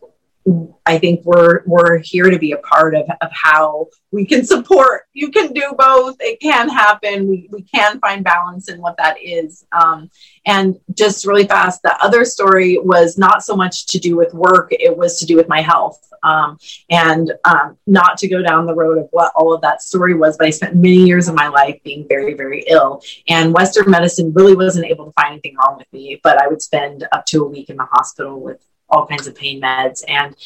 I 0.86 0.98
think 0.98 1.24
we're 1.24 1.62
we're 1.66 1.98
here 1.98 2.30
to 2.30 2.38
be 2.38 2.52
a 2.52 2.58
part 2.58 2.94
of, 2.94 3.06
of 3.20 3.30
how 3.32 3.88
we 4.12 4.24
can 4.24 4.44
support. 4.44 5.02
You 5.12 5.30
can 5.30 5.52
do 5.52 5.74
both. 5.76 6.16
It 6.20 6.40
can 6.40 6.68
happen. 6.68 7.26
We, 7.26 7.48
we 7.50 7.62
can 7.62 7.98
find 7.98 8.22
balance 8.22 8.68
in 8.68 8.80
what 8.80 8.96
that 8.98 9.16
is. 9.20 9.66
Um, 9.72 10.08
and 10.46 10.78
just 10.94 11.26
really 11.26 11.46
fast, 11.46 11.82
the 11.82 11.96
other 12.02 12.24
story 12.24 12.78
was 12.78 13.18
not 13.18 13.42
so 13.42 13.56
much 13.56 13.86
to 13.86 13.98
do 13.98 14.16
with 14.16 14.32
work, 14.32 14.68
it 14.70 14.96
was 14.96 15.18
to 15.20 15.26
do 15.26 15.36
with 15.36 15.48
my 15.48 15.60
health. 15.60 16.00
Um, 16.22 16.58
and 16.90 17.32
um, 17.44 17.76
not 17.86 18.16
to 18.18 18.28
go 18.28 18.42
down 18.42 18.66
the 18.66 18.74
road 18.74 18.98
of 18.98 19.08
what 19.10 19.32
all 19.36 19.52
of 19.52 19.60
that 19.62 19.82
story 19.82 20.14
was, 20.14 20.36
but 20.36 20.46
I 20.46 20.50
spent 20.50 20.74
many 20.74 21.04
years 21.06 21.28
of 21.28 21.34
my 21.34 21.48
life 21.48 21.80
being 21.84 22.06
very, 22.08 22.34
very 22.34 22.64
ill. 22.68 23.02
And 23.28 23.52
Western 23.52 23.90
medicine 23.90 24.32
really 24.32 24.56
wasn't 24.56 24.86
able 24.86 25.06
to 25.06 25.12
find 25.12 25.32
anything 25.32 25.56
wrong 25.56 25.76
with 25.76 25.92
me, 25.92 26.20
but 26.22 26.38
I 26.38 26.48
would 26.48 26.62
spend 26.62 27.06
up 27.12 27.26
to 27.26 27.44
a 27.44 27.48
week 27.48 27.70
in 27.70 27.76
the 27.76 27.84
hospital 27.84 28.40
with 28.40 28.60
all 28.88 29.07
kinds 29.07 29.26
of 29.26 29.35
pain 29.35 29.61
meds. 29.61 30.02
And 30.09 30.37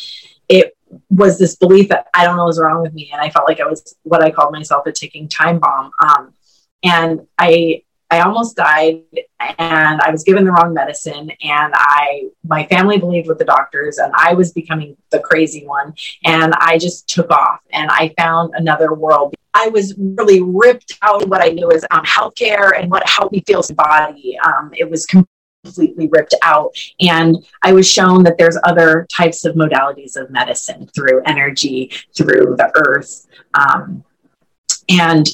it 0.49 0.77
was 1.09 1.39
this 1.39 1.57
belief 1.57 1.89
that 1.89 2.09
I 2.15 2.25
don't 2.25 2.37
know 2.37 2.45
what's 2.45 2.61
wrong 2.61 2.83
with 2.83 2.93
me. 2.93 3.11
And 3.13 3.21
I 3.21 3.31
felt 3.31 3.49
like 3.49 3.61
I 3.61 3.67
was 3.67 3.97
what 4.03 4.23
I 4.23 4.31
called 4.31 4.53
myself 4.53 4.87
a 4.87 4.93
ticking 4.93 5.29
time 5.29 5.59
bomb. 5.59 5.93
Um, 6.03 6.35
and 6.83 7.27
I, 7.39 7.83
I 8.11 8.21
almost 8.21 8.57
died 8.57 9.03
and 9.39 10.01
I 10.01 10.11
was 10.11 10.25
given 10.25 10.45
the 10.45 10.51
wrong 10.51 10.75
medicine 10.75 11.31
and 11.43 11.73
I 11.77 12.25
my 12.43 12.67
family 12.67 12.99
believed 12.99 13.29
with 13.29 13.39
the 13.39 13.45
doctors 13.45 13.99
and 13.99 14.13
I 14.17 14.35
was 14.35 14.53
becoming 14.53 14.97
the 15.11 15.21
crazy 15.21 15.65
one 15.65 15.95
and 16.25 16.53
I 16.55 16.77
just 16.77 17.09
took 17.09 17.31
off 17.31 17.61
and 17.73 17.89
I 17.89 18.13
found 18.19 18.55
another 18.57 18.95
world. 18.95 19.35
I 19.55 19.69
was 19.69 19.95
really 19.97 20.43
ripped 20.43 20.99
out 21.03 21.23
of 21.23 21.29
what 21.29 21.43
I 21.43 21.51
knew 21.51 21.71
as 21.71 21.85
um, 21.93 22.05
healthcare 22.05 22.73
and 22.77 22.91
what 22.91 23.09
helped 23.09 23.33
me 23.33 23.45
feel 23.47 23.63
body. 23.77 24.37
Um, 24.45 24.73
it 24.77 24.91
was 24.91 25.07
completely 25.65 26.09
ripped 26.09 26.35
out. 26.43 26.75
And 27.01 27.37
I 27.63 27.73
was 27.73 27.89
shown 27.89 28.23
that 28.25 28.39
there's 28.39 28.59
other 28.65 29.07
types 29.15 29.45
of 29.45 29.55
modalities 29.55 30.17
of 30.17 30.31
medicine 30.31 30.89
through 30.95 31.23
energy, 31.27 31.91
through 32.17 32.57
the 32.57 32.71
earth. 32.75 33.27
Um, 33.55 34.05
and 34.89 35.27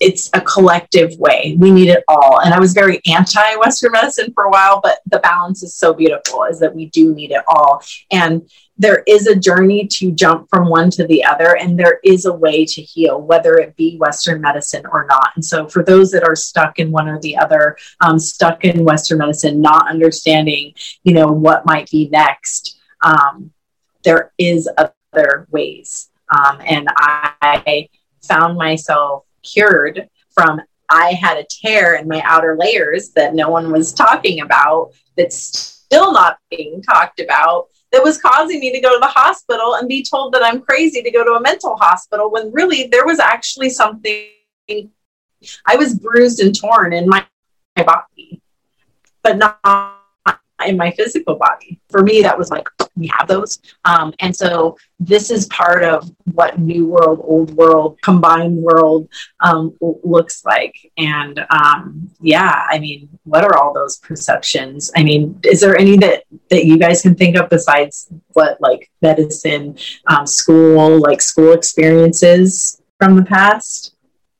it's 0.00 0.30
a 0.34 0.40
collective 0.40 1.16
way. 1.18 1.56
We 1.58 1.70
need 1.70 1.88
it 1.88 2.04
all. 2.08 2.40
And 2.40 2.52
I 2.52 2.58
was 2.58 2.72
very 2.72 3.00
anti 3.06 3.56
Western 3.56 3.92
medicine 3.92 4.32
for 4.34 4.44
a 4.44 4.50
while, 4.50 4.80
but 4.82 5.00
the 5.06 5.18
balance 5.20 5.62
is 5.62 5.74
so 5.74 5.94
beautiful 5.94 6.44
is 6.44 6.58
that 6.60 6.74
we 6.74 6.86
do 6.86 7.14
need 7.14 7.30
it 7.30 7.42
all. 7.48 7.82
And 8.10 8.48
there 8.78 9.02
is 9.06 9.26
a 9.26 9.34
journey 9.34 9.86
to 9.86 10.12
jump 10.12 10.48
from 10.50 10.68
one 10.68 10.90
to 10.90 11.06
the 11.06 11.24
other, 11.24 11.56
and 11.56 11.78
there 11.78 11.98
is 12.04 12.26
a 12.26 12.32
way 12.32 12.64
to 12.66 12.82
heal, 12.82 13.20
whether 13.20 13.54
it 13.54 13.74
be 13.76 13.96
Western 13.96 14.40
medicine 14.42 14.84
or 14.92 15.06
not. 15.06 15.32
And 15.34 15.44
so, 15.44 15.66
for 15.66 15.82
those 15.82 16.10
that 16.10 16.24
are 16.24 16.36
stuck 16.36 16.78
in 16.78 16.90
one 16.90 17.08
or 17.08 17.18
the 17.20 17.38
other, 17.38 17.78
um, 18.00 18.18
stuck 18.18 18.64
in 18.64 18.84
Western 18.84 19.18
medicine, 19.18 19.62
not 19.62 19.88
understanding, 19.88 20.74
you 21.04 21.14
know, 21.14 21.28
what 21.28 21.64
might 21.64 21.90
be 21.90 22.08
next, 22.10 22.78
um, 23.00 23.50
there 24.04 24.32
is 24.36 24.68
other 24.76 25.46
ways. 25.50 26.10
Um, 26.28 26.60
and 26.66 26.88
I 26.96 27.88
found 28.22 28.58
myself 28.58 29.25
cured 29.50 30.08
from 30.30 30.60
I 30.88 31.12
had 31.12 31.36
a 31.36 31.46
tear 31.48 31.96
in 31.96 32.08
my 32.08 32.20
outer 32.24 32.56
layers 32.56 33.10
that 33.10 33.34
no 33.34 33.48
one 33.48 33.72
was 33.72 33.92
talking 33.92 34.40
about, 34.40 34.92
that's 35.16 35.36
still 35.36 36.12
not 36.12 36.38
being 36.50 36.82
talked 36.82 37.20
about, 37.20 37.68
that 37.92 38.02
was 38.02 38.20
causing 38.20 38.60
me 38.60 38.72
to 38.72 38.80
go 38.80 38.92
to 38.92 39.00
the 39.00 39.06
hospital 39.06 39.74
and 39.74 39.88
be 39.88 40.04
told 40.04 40.34
that 40.34 40.44
I'm 40.44 40.60
crazy 40.60 41.02
to 41.02 41.10
go 41.10 41.24
to 41.24 41.32
a 41.32 41.40
mental 41.40 41.76
hospital 41.76 42.30
when 42.30 42.52
really 42.52 42.88
there 42.88 43.06
was 43.06 43.18
actually 43.18 43.70
something. 43.70 44.28
I 45.66 45.76
was 45.76 45.98
bruised 45.98 46.40
and 46.40 46.58
torn 46.58 46.92
in 46.92 47.08
my, 47.08 47.24
my 47.76 47.84
body, 47.84 48.40
but 49.22 49.38
not 49.38 50.00
in 50.66 50.76
my 50.76 50.90
physical 50.92 51.36
body. 51.36 51.80
For 51.88 52.02
me, 52.02 52.22
that 52.22 52.38
was 52.38 52.50
like, 52.50 52.68
we 52.96 53.10
have 53.16 53.28
those. 53.28 53.58
Um, 53.84 54.14
and 54.20 54.34
so 54.34 54.76
this 54.98 55.30
is 55.30 55.46
part 55.46 55.84
of 55.84 56.10
what 56.32 56.58
new 56.58 56.86
world, 56.86 57.20
old 57.22 57.50
world, 57.54 57.98
combined 58.02 58.56
world 58.56 59.08
um, 59.40 59.76
looks 59.80 60.44
like. 60.44 60.74
And 60.96 61.44
um, 61.50 62.10
yeah, 62.20 62.66
I 62.70 62.78
mean, 62.78 63.08
what 63.24 63.44
are 63.44 63.56
all 63.56 63.74
those 63.74 63.98
perceptions? 63.98 64.90
I 64.96 65.02
mean, 65.02 65.38
is 65.44 65.60
there 65.60 65.76
any 65.76 65.96
that, 65.98 66.24
that 66.50 66.64
you 66.64 66.78
guys 66.78 67.02
can 67.02 67.14
think 67.14 67.36
of 67.36 67.50
besides 67.50 68.08
what 68.32 68.60
like 68.60 68.90
medicine, 69.02 69.76
um, 70.06 70.26
school, 70.26 70.98
like 71.00 71.20
school 71.20 71.52
experiences 71.52 72.80
from 72.98 73.16
the 73.16 73.24
past? 73.24 73.94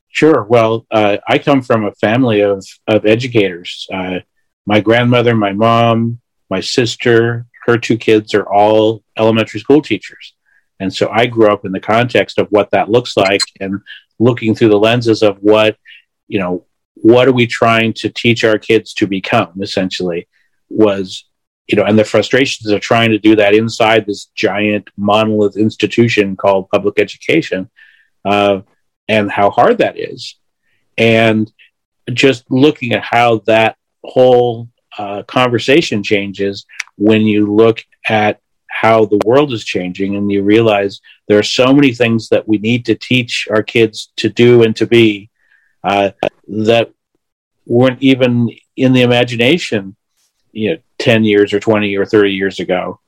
Sure. 0.08 0.44
Well, 0.44 0.86
uh, 0.90 1.18
I 1.28 1.36
come 1.38 1.60
from 1.60 1.84
a 1.84 1.92
family 1.92 2.40
of, 2.40 2.66
of 2.88 3.04
educators. 3.04 3.86
Uh, 3.92 4.20
my 4.64 4.80
grandmother, 4.80 5.36
my 5.36 5.52
mom, 5.52 6.20
my 6.48 6.60
sister, 6.60 7.46
her 7.66 7.76
two 7.76 7.98
kids 7.98 8.32
are 8.32 8.48
all 8.48 9.02
elementary 9.18 9.60
school 9.60 9.82
teachers. 9.82 10.34
And 10.78 10.92
so 10.92 11.10
I 11.10 11.26
grew 11.26 11.52
up 11.52 11.64
in 11.64 11.72
the 11.72 11.80
context 11.80 12.38
of 12.38 12.48
what 12.50 12.70
that 12.70 12.90
looks 12.90 13.16
like 13.16 13.42
and 13.60 13.80
looking 14.18 14.54
through 14.54 14.68
the 14.68 14.78
lenses 14.78 15.22
of 15.22 15.38
what, 15.38 15.76
you 16.28 16.38
know, 16.38 16.64
what 16.94 17.28
are 17.28 17.32
we 17.32 17.46
trying 17.46 17.92
to 17.94 18.08
teach 18.08 18.44
our 18.44 18.58
kids 18.58 18.94
to 18.94 19.06
become 19.06 19.52
essentially 19.60 20.28
was, 20.68 21.24
you 21.66 21.76
know, 21.76 21.84
and 21.84 21.98
the 21.98 22.04
frustrations 22.04 22.70
of 22.70 22.80
trying 22.80 23.10
to 23.10 23.18
do 23.18 23.36
that 23.36 23.54
inside 23.54 24.06
this 24.06 24.26
giant 24.34 24.88
monolith 24.96 25.56
institution 25.56 26.36
called 26.36 26.70
public 26.70 26.98
education 26.98 27.68
uh, 28.24 28.60
and 29.08 29.30
how 29.30 29.50
hard 29.50 29.78
that 29.78 29.98
is. 29.98 30.36
And 30.96 31.52
just 32.12 32.50
looking 32.50 32.92
at 32.92 33.02
how 33.02 33.38
that 33.46 33.76
whole 34.04 34.68
uh, 34.98 35.22
conversation 35.24 36.02
changes 36.02 36.66
when 36.96 37.22
you 37.22 37.54
look 37.54 37.84
at 38.08 38.40
how 38.68 39.04
the 39.04 39.20
world 39.24 39.52
is 39.52 39.64
changing 39.64 40.16
and 40.16 40.30
you 40.30 40.42
realize 40.42 41.00
there 41.28 41.38
are 41.38 41.42
so 41.42 41.72
many 41.72 41.94
things 41.94 42.28
that 42.28 42.46
we 42.46 42.58
need 42.58 42.84
to 42.86 42.94
teach 42.94 43.48
our 43.50 43.62
kids 43.62 44.12
to 44.16 44.28
do 44.28 44.62
and 44.62 44.76
to 44.76 44.86
be 44.86 45.30
uh, 45.84 46.10
that 46.48 46.90
weren't 47.64 48.02
even 48.02 48.50
in 48.76 48.92
the 48.92 49.02
imagination 49.02 49.96
you 50.52 50.70
know 50.70 50.78
10 50.98 51.24
years 51.24 51.52
or 51.52 51.60
20 51.60 51.96
or 51.96 52.04
30 52.04 52.32
years 52.32 52.60
ago. 52.60 53.00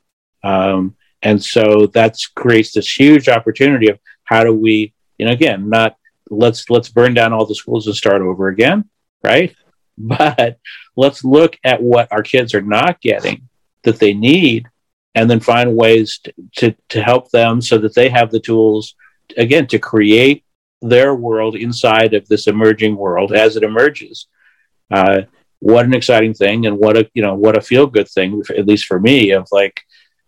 Um, 0.45 0.97
and 1.23 1.43
so 1.43 1.87
that 1.95 2.17
creates 2.35 2.73
this 2.73 2.93
huge 2.93 3.29
opportunity 3.29 3.89
of 3.89 3.99
how 4.25 4.45
do 4.45 4.53
we 4.53 4.93
you 5.19 5.27
know 5.27 5.33
again 5.33 5.69
not 5.69 5.97
let's 6.31 6.71
let's 6.71 6.89
burn 6.89 7.15
down 7.15 7.33
all 7.33 7.47
the 7.47 7.55
schools 7.55 7.87
and 7.87 7.97
start 7.97 8.23
over 8.23 8.49
again 8.49 8.85
right 9.25 9.55
but 10.19 10.59
let's 10.97 11.25
look 11.25 11.57
at 11.65 11.83
what 11.83 12.11
our 12.13 12.23
kids 12.23 12.55
are 12.55 12.63
not 12.63 13.01
getting 13.01 13.49
that 13.83 13.99
they 13.99 14.15
need 14.15 14.69
and 15.15 15.29
then 15.29 15.41
find 15.41 15.75
ways 15.75 16.21
to, 16.23 16.33
to, 16.57 16.77
to 16.89 17.03
help 17.03 17.31
them 17.31 17.61
so 17.61 17.79
that 17.79 17.95
they 17.95 18.09
have 18.09 18.31
the 18.31 18.41
tools 18.41 18.95
again 19.37 19.67
to 19.67 19.79
create 19.79 20.45
their 20.81 21.15
world 21.15 21.57
inside 21.57 22.15
of 22.15 22.27
this 22.29 22.47
emerging 22.47 22.97
world 22.97 23.33
as 23.33 23.57
it 23.57 23.65
emerges. 23.65 24.29
Uh, 24.91 25.23
what 25.61 25.85
an 25.85 25.95
exciting 25.95 26.35
thing 26.35 26.67
and 26.67 26.79
what 26.79 26.97
a 26.97 27.11
you 27.15 27.23
know 27.23 27.35
what 27.35 27.57
a 27.57 27.61
feel 27.61 27.87
good 27.87 28.09
thing 28.09 28.41
at 28.57 28.67
least 28.67 28.87
for 28.87 29.01
me 29.01 29.33
of 29.33 29.47
like 29.51 29.81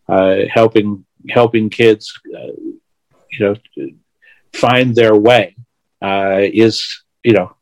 uh, 0.09 0.39
helping 0.53 1.05
helping 1.29 1.71
kids 1.71 2.13
uh, 2.37 2.53
you 3.31 3.39
know 3.39 3.55
find 4.53 4.95
their 4.95 5.15
way 5.15 5.55
uh, 6.03 6.41
is 6.41 7.05
you 7.23 7.33
know 7.33 7.55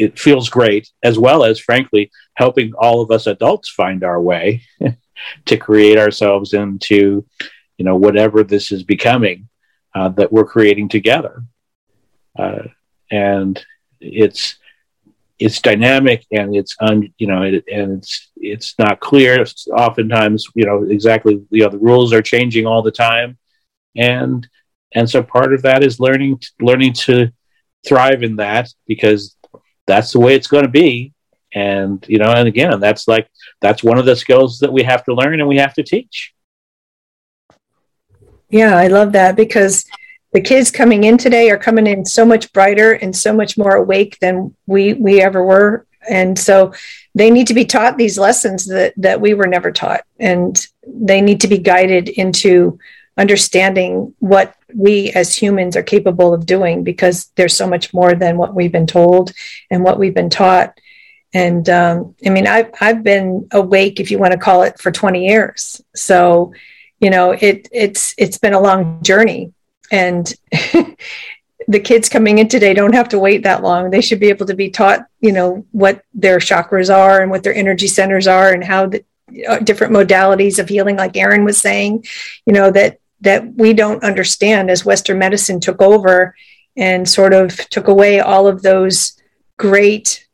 it 0.00 0.18
feels 0.18 0.48
great, 0.48 0.88
as 1.02 1.18
well 1.18 1.44
as, 1.44 1.60
frankly, 1.60 2.10
helping 2.34 2.72
all 2.72 3.02
of 3.02 3.10
us 3.10 3.26
adults 3.26 3.68
find 3.68 4.02
our 4.02 4.20
way 4.20 4.62
to 5.44 5.56
create 5.58 5.98
ourselves 5.98 6.54
into, 6.54 7.26
you 7.76 7.84
know, 7.84 7.96
whatever 7.96 8.42
this 8.42 8.72
is 8.72 8.82
becoming 8.82 9.46
uh, 9.94 10.08
that 10.08 10.32
we're 10.32 10.46
creating 10.46 10.88
together. 10.88 11.44
Uh, 12.38 12.62
and 13.10 13.62
it's 14.00 14.56
it's 15.38 15.60
dynamic 15.60 16.24
and 16.30 16.54
it's 16.54 16.76
un, 16.80 17.12
you 17.18 17.26
know 17.26 17.42
it, 17.42 17.64
and 17.70 17.98
it's 17.98 18.30
it's 18.36 18.74
not 18.78 19.00
clear. 19.00 19.38
It's 19.40 19.68
oftentimes, 19.68 20.46
you 20.54 20.64
know, 20.64 20.84
exactly 20.84 21.42
you 21.50 21.62
know 21.62 21.68
the 21.68 21.78
rules 21.78 22.14
are 22.14 22.22
changing 22.22 22.66
all 22.66 22.82
the 22.82 22.90
time, 22.90 23.36
and 23.96 24.48
and 24.94 25.10
so 25.10 25.22
part 25.22 25.52
of 25.52 25.60
that 25.62 25.84
is 25.84 26.00
learning 26.00 26.40
learning 26.58 26.94
to 26.94 27.30
thrive 27.86 28.22
in 28.22 28.36
that 28.36 28.68
because 28.86 29.36
that's 29.90 30.12
the 30.12 30.20
way 30.20 30.34
it's 30.34 30.46
going 30.46 30.64
to 30.64 30.70
be. 30.70 31.12
And 31.52 32.04
you 32.08 32.18
know 32.18 32.30
and 32.30 32.46
again 32.46 32.78
that's 32.78 33.08
like 33.08 33.28
that's 33.60 33.82
one 33.82 33.98
of 33.98 34.06
the 34.06 34.14
skills 34.14 34.60
that 34.60 34.72
we 34.72 34.84
have 34.84 35.04
to 35.06 35.14
learn 35.14 35.40
and 35.40 35.48
we 35.48 35.56
have 35.58 35.74
to 35.74 35.82
teach. 35.82 36.32
Yeah 38.48 38.76
i 38.76 38.86
love 38.86 39.10
that 39.12 39.34
because 39.34 39.84
the 40.32 40.40
kids 40.40 40.70
coming 40.70 41.04
in 41.04 41.18
today 41.18 41.50
are 41.50 41.58
coming 41.58 41.86
in 41.86 42.04
so 42.04 42.24
much 42.24 42.52
brighter 42.52 42.92
and 42.92 43.14
so 43.14 43.32
much 43.32 43.58
more 43.58 43.74
awake 43.74 44.18
than 44.20 44.54
we 44.66 44.94
we 44.94 45.20
ever 45.20 45.42
were. 45.44 45.86
And 46.08 46.38
so 46.38 46.72
they 47.14 47.30
need 47.30 47.48
to 47.48 47.54
be 47.54 47.64
taught 47.64 47.98
these 47.98 48.18
lessons 48.18 48.66
that 48.66 48.94
that 48.96 49.20
we 49.20 49.34
were 49.34 49.48
never 49.48 49.72
taught. 49.72 50.02
And 50.18 50.58
they 50.86 51.20
need 51.20 51.40
to 51.40 51.48
be 51.48 51.58
guided 51.58 52.08
into 52.08 52.78
understanding 53.16 54.14
what 54.20 54.54
we 54.74 55.10
as 55.10 55.36
humans 55.36 55.76
are 55.76 55.82
capable 55.82 56.34
of 56.34 56.46
doing 56.46 56.84
because 56.84 57.30
there's 57.36 57.56
so 57.56 57.68
much 57.68 57.92
more 57.94 58.14
than 58.14 58.36
what 58.36 58.54
we've 58.54 58.72
been 58.72 58.86
told 58.86 59.32
and 59.70 59.84
what 59.84 59.98
we've 59.98 60.14
been 60.14 60.30
taught. 60.30 60.78
And 61.32 61.68
um, 61.68 62.14
I 62.26 62.30
mean, 62.30 62.46
I've, 62.46 62.70
I've 62.80 63.02
been 63.02 63.48
awake, 63.52 64.00
if 64.00 64.10
you 64.10 64.18
want 64.18 64.32
to 64.32 64.38
call 64.38 64.62
it, 64.62 64.78
for 64.80 64.90
20 64.90 65.26
years. 65.26 65.80
So, 65.94 66.52
you 67.00 67.10
know 67.10 67.32
it 67.32 67.68
it's 67.72 68.14
it's 68.16 68.38
been 68.38 68.52
a 68.52 68.60
long 68.60 69.02
journey 69.02 69.52
and 69.90 70.32
the 71.68 71.80
kids 71.80 72.08
coming 72.08 72.38
in 72.38 72.48
today 72.48 72.74
don't 72.74 72.94
have 72.94 73.08
to 73.08 73.18
wait 73.18 73.42
that 73.42 73.62
long 73.62 73.90
they 73.90 74.00
should 74.00 74.20
be 74.20 74.28
able 74.28 74.46
to 74.46 74.54
be 74.54 74.70
taught 74.70 75.06
you 75.20 75.32
know 75.32 75.66
what 75.72 76.04
their 76.14 76.38
chakras 76.38 76.94
are 76.94 77.22
and 77.22 77.30
what 77.30 77.42
their 77.42 77.54
energy 77.54 77.86
centers 77.86 78.26
are 78.26 78.52
and 78.52 78.62
how 78.62 78.86
the 78.86 79.04
uh, 79.48 79.58
different 79.58 79.92
modalities 79.92 80.58
of 80.58 80.68
healing 80.68 80.96
like 80.96 81.16
Erin 81.16 81.44
was 81.44 81.60
saying 81.60 82.04
you 82.46 82.52
know 82.52 82.70
that 82.70 82.98
that 83.20 83.54
we 83.54 83.72
don't 83.72 84.02
understand 84.02 84.70
as 84.70 84.84
western 84.84 85.18
medicine 85.18 85.60
took 85.60 85.80
over 85.82 86.34
and 86.76 87.08
sort 87.08 87.34
of 87.34 87.56
took 87.70 87.88
away 87.88 88.20
all 88.20 88.46
of 88.46 88.62
those 88.62 89.20
great 89.58 90.26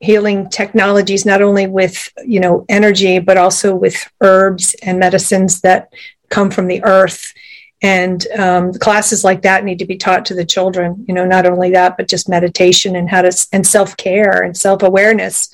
healing 0.00 0.48
technologies 0.50 1.24
not 1.24 1.40
only 1.40 1.66
with 1.66 2.12
you 2.24 2.38
know 2.40 2.64
energy 2.68 3.18
but 3.18 3.38
also 3.38 3.74
with 3.74 4.06
herbs 4.20 4.74
and 4.82 4.98
medicines 4.98 5.60
that 5.62 5.92
come 6.30 6.50
from 6.50 6.66
the 6.66 6.82
earth. 6.84 7.32
And 7.82 8.26
um, 8.38 8.72
classes 8.72 9.24
like 9.24 9.42
that 9.42 9.62
need 9.62 9.78
to 9.80 9.84
be 9.84 9.96
taught 9.96 10.24
to 10.26 10.34
the 10.34 10.44
children 10.44 11.04
you 11.08 11.14
know 11.14 11.24
not 11.24 11.46
only 11.46 11.70
that 11.70 11.96
but 11.96 12.08
just 12.08 12.28
meditation 12.28 12.96
and 12.96 13.08
how 13.08 13.22
to 13.22 13.46
and 13.52 13.66
self-care 13.66 14.42
and 14.42 14.56
self-awareness. 14.56 15.50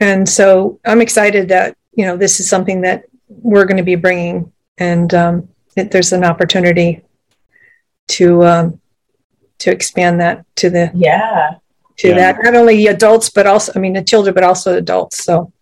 And 0.00 0.28
so 0.28 0.80
i'm 0.84 1.02
excited 1.02 1.48
that 1.48 1.76
you 1.92 2.06
know 2.06 2.16
this 2.16 2.40
is 2.40 2.48
something 2.48 2.82
that 2.82 3.04
we're 3.28 3.66
going 3.66 3.76
to 3.76 3.82
be 3.82 3.96
bringing 3.96 4.52
and 4.78 5.12
um, 5.12 5.48
it, 5.76 5.90
there's 5.90 6.12
an 6.12 6.24
opportunity 6.24 7.02
to 8.08 8.44
um, 8.44 8.80
to 9.58 9.70
expand 9.70 10.20
that 10.20 10.44
to 10.56 10.70
the 10.70 10.90
yeah. 10.94 11.56
to 11.98 12.08
yeah. 12.08 12.14
that 12.14 12.38
not 12.42 12.54
only 12.54 12.86
adults 12.86 13.28
but 13.30 13.46
also 13.46 13.72
i 13.74 13.78
mean 13.78 13.92
the 13.92 14.02
children 14.02 14.34
but 14.34 14.44
also 14.44 14.76
adults 14.76 15.24
so. 15.24 15.52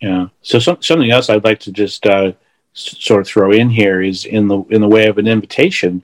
Yeah. 0.00 0.26
So 0.42 0.58
some, 0.58 0.82
something 0.82 1.10
else 1.10 1.30
i'd 1.30 1.44
like 1.44 1.60
to 1.60 1.72
just 1.72 2.06
uh, 2.06 2.32
sort 2.72 3.22
of 3.22 3.26
throw 3.26 3.52
in 3.52 3.70
here 3.70 4.02
is 4.02 4.24
in 4.24 4.48
the 4.48 4.62
in 4.64 4.80
the 4.80 4.88
way 4.88 5.06
of 5.06 5.18
an 5.18 5.26
invitation 5.26 6.02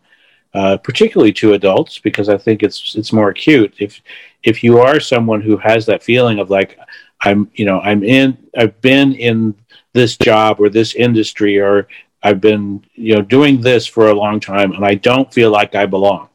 uh, 0.55 0.77
particularly 0.79 1.33
to 1.33 1.53
adults 1.53 1.99
because 1.99 2.29
i 2.29 2.37
think 2.37 2.63
it's 2.63 2.97
it's 2.97 3.13
more 3.13 3.29
acute. 3.29 3.75
If 3.79 4.01
if 4.43 4.65
you 4.65 4.79
are 4.79 4.99
someone 5.01 5.43
who 5.43 5.57
has 5.59 5.87
that 5.87 6.03
feeling 6.03 6.39
of 6.39 6.51
like 6.51 6.79
i'm 7.21 7.51
you 7.55 7.65
know 7.65 7.81
i'm 7.81 8.03
in 8.03 8.37
i've 8.57 8.81
been 8.81 9.13
in 9.13 9.55
this 9.93 10.17
job 10.17 10.61
or 10.61 10.69
this 10.69 10.95
industry 10.95 11.59
or 11.59 11.89
i've 12.23 12.41
been 12.41 12.85
you 12.95 13.15
know 13.15 13.23
doing 13.23 13.61
this 13.61 13.87
for 13.87 14.09
a 14.09 14.15
long 14.15 14.41
time 14.41 14.73
and 14.73 14.85
i 14.85 14.95
don't 14.95 15.33
feel 15.33 15.51
like 15.51 15.75
i 15.75 15.87
belong 15.87 16.31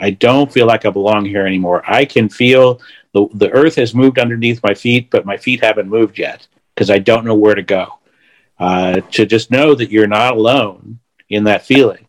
I 0.00 0.10
don't 0.10 0.50
feel 0.50 0.66
like 0.66 0.86
I 0.86 0.90
belong 0.90 1.26
here 1.26 1.46
anymore. 1.46 1.82
I 1.86 2.04
can 2.04 2.28
feel 2.28 2.80
the, 3.12 3.28
the 3.34 3.50
earth 3.50 3.76
has 3.76 3.94
moved 3.94 4.18
underneath 4.18 4.62
my 4.62 4.74
feet, 4.74 5.10
but 5.10 5.26
my 5.26 5.36
feet 5.36 5.62
haven't 5.62 5.88
moved 5.88 6.18
yet 6.18 6.46
because 6.74 6.90
I 6.90 6.98
don't 6.98 7.24
know 7.24 7.34
where 7.34 7.54
to 7.54 7.62
go. 7.62 7.98
Uh, 8.58 9.00
to 9.12 9.24
just 9.24 9.50
know 9.50 9.74
that 9.74 9.90
you're 9.90 10.06
not 10.06 10.36
alone 10.36 10.98
in 11.30 11.44
that 11.44 11.64
feeling 11.64 12.06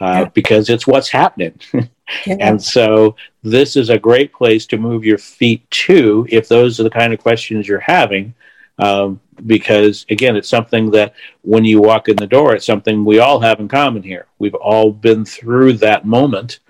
uh, 0.00 0.24
yeah. 0.24 0.24
because 0.26 0.68
it's 0.68 0.86
what's 0.86 1.08
happening. 1.08 1.58
yeah. 1.72 2.36
And 2.38 2.62
so 2.62 3.16
this 3.42 3.76
is 3.76 3.88
a 3.88 3.98
great 3.98 4.32
place 4.32 4.66
to 4.66 4.76
move 4.76 5.04
your 5.04 5.18
feet 5.18 5.68
to 5.70 6.26
if 6.28 6.48
those 6.48 6.78
are 6.78 6.82
the 6.82 6.90
kind 6.90 7.14
of 7.14 7.20
questions 7.20 7.66
you're 7.66 7.80
having. 7.80 8.34
Um, 8.78 9.20
because 9.44 10.04
again, 10.10 10.36
it's 10.36 10.48
something 10.48 10.90
that 10.92 11.14
when 11.42 11.64
you 11.64 11.80
walk 11.80 12.08
in 12.08 12.16
the 12.16 12.26
door, 12.26 12.54
it's 12.54 12.66
something 12.66 13.04
we 13.04 13.18
all 13.18 13.40
have 13.40 13.60
in 13.60 13.68
common 13.68 14.02
here. 14.02 14.26
We've 14.38 14.54
all 14.54 14.92
been 14.92 15.24
through 15.24 15.74
that 15.74 16.04
moment 16.04 16.60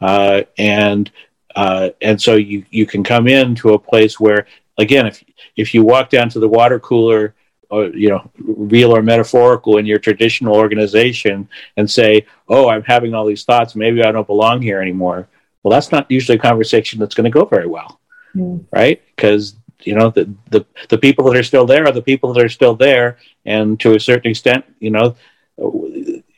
uh, 0.00 0.42
and 0.56 1.10
uh, 1.56 1.90
and 2.00 2.20
so 2.20 2.36
you 2.36 2.64
you 2.70 2.86
can 2.86 3.02
come 3.02 3.26
into 3.26 3.70
a 3.70 3.78
place 3.78 4.20
where 4.20 4.46
again 4.78 5.06
if 5.06 5.24
if 5.56 5.74
you 5.74 5.82
walk 5.82 6.10
down 6.10 6.28
to 6.30 6.40
the 6.40 6.48
water 6.48 6.78
cooler 6.78 7.34
or 7.70 7.86
you 7.86 8.08
know 8.08 8.30
real 8.38 8.94
or 8.94 9.02
metaphorical 9.02 9.78
in 9.78 9.86
your 9.86 9.98
traditional 9.98 10.54
organization 10.54 11.48
and 11.76 11.90
say 11.90 12.24
oh 12.48 12.68
i'm 12.70 12.82
having 12.82 13.12
all 13.12 13.26
these 13.26 13.44
thoughts 13.44 13.74
maybe 13.74 14.02
i 14.02 14.10
don't 14.12 14.26
belong 14.26 14.62
here 14.62 14.80
anymore 14.80 15.28
well 15.62 15.72
that's 15.72 15.92
not 15.92 16.10
usually 16.10 16.38
a 16.38 16.40
conversation 16.40 16.98
that's 16.98 17.14
going 17.14 17.30
to 17.30 17.30
go 17.30 17.44
very 17.44 17.66
well 17.66 18.00
mm. 18.34 18.64
right 18.72 19.02
because 19.14 19.56
you 19.84 19.94
know 19.94 20.10
the, 20.10 20.32
the 20.50 20.66
the 20.88 20.98
people 20.98 21.24
that 21.24 21.36
are 21.36 21.42
still 21.42 21.66
there 21.66 21.86
are 21.86 21.92
the 21.92 22.02
people 22.02 22.32
that 22.32 22.44
are 22.44 22.48
still 22.48 22.74
there 22.74 23.18
and 23.44 23.78
to 23.78 23.94
a 23.94 24.00
certain 24.00 24.30
extent 24.30 24.64
you 24.80 24.90
know 24.90 25.14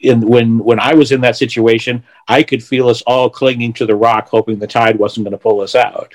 in 0.00 0.20
when 0.20 0.58
when 0.58 0.80
I 0.80 0.94
was 0.94 1.12
in 1.12 1.20
that 1.22 1.36
situation, 1.36 2.02
I 2.26 2.42
could 2.42 2.62
feel 2.62 2.88
us 2.88 3.02
all 3.02 3.28
clinging 3.28 3.74
to 3.74 3.86
the 3.86 3.94
rock, 3.96 4.28
hoping 4.28 4.58
the 4.58 4.66
tide 4.66 4.98
wasn't 4.98 5.24
going 5.24 5.32
to 5.32 5.38
pull 5.38 5.60
us 5.60 5.74
out. 5.74 6.14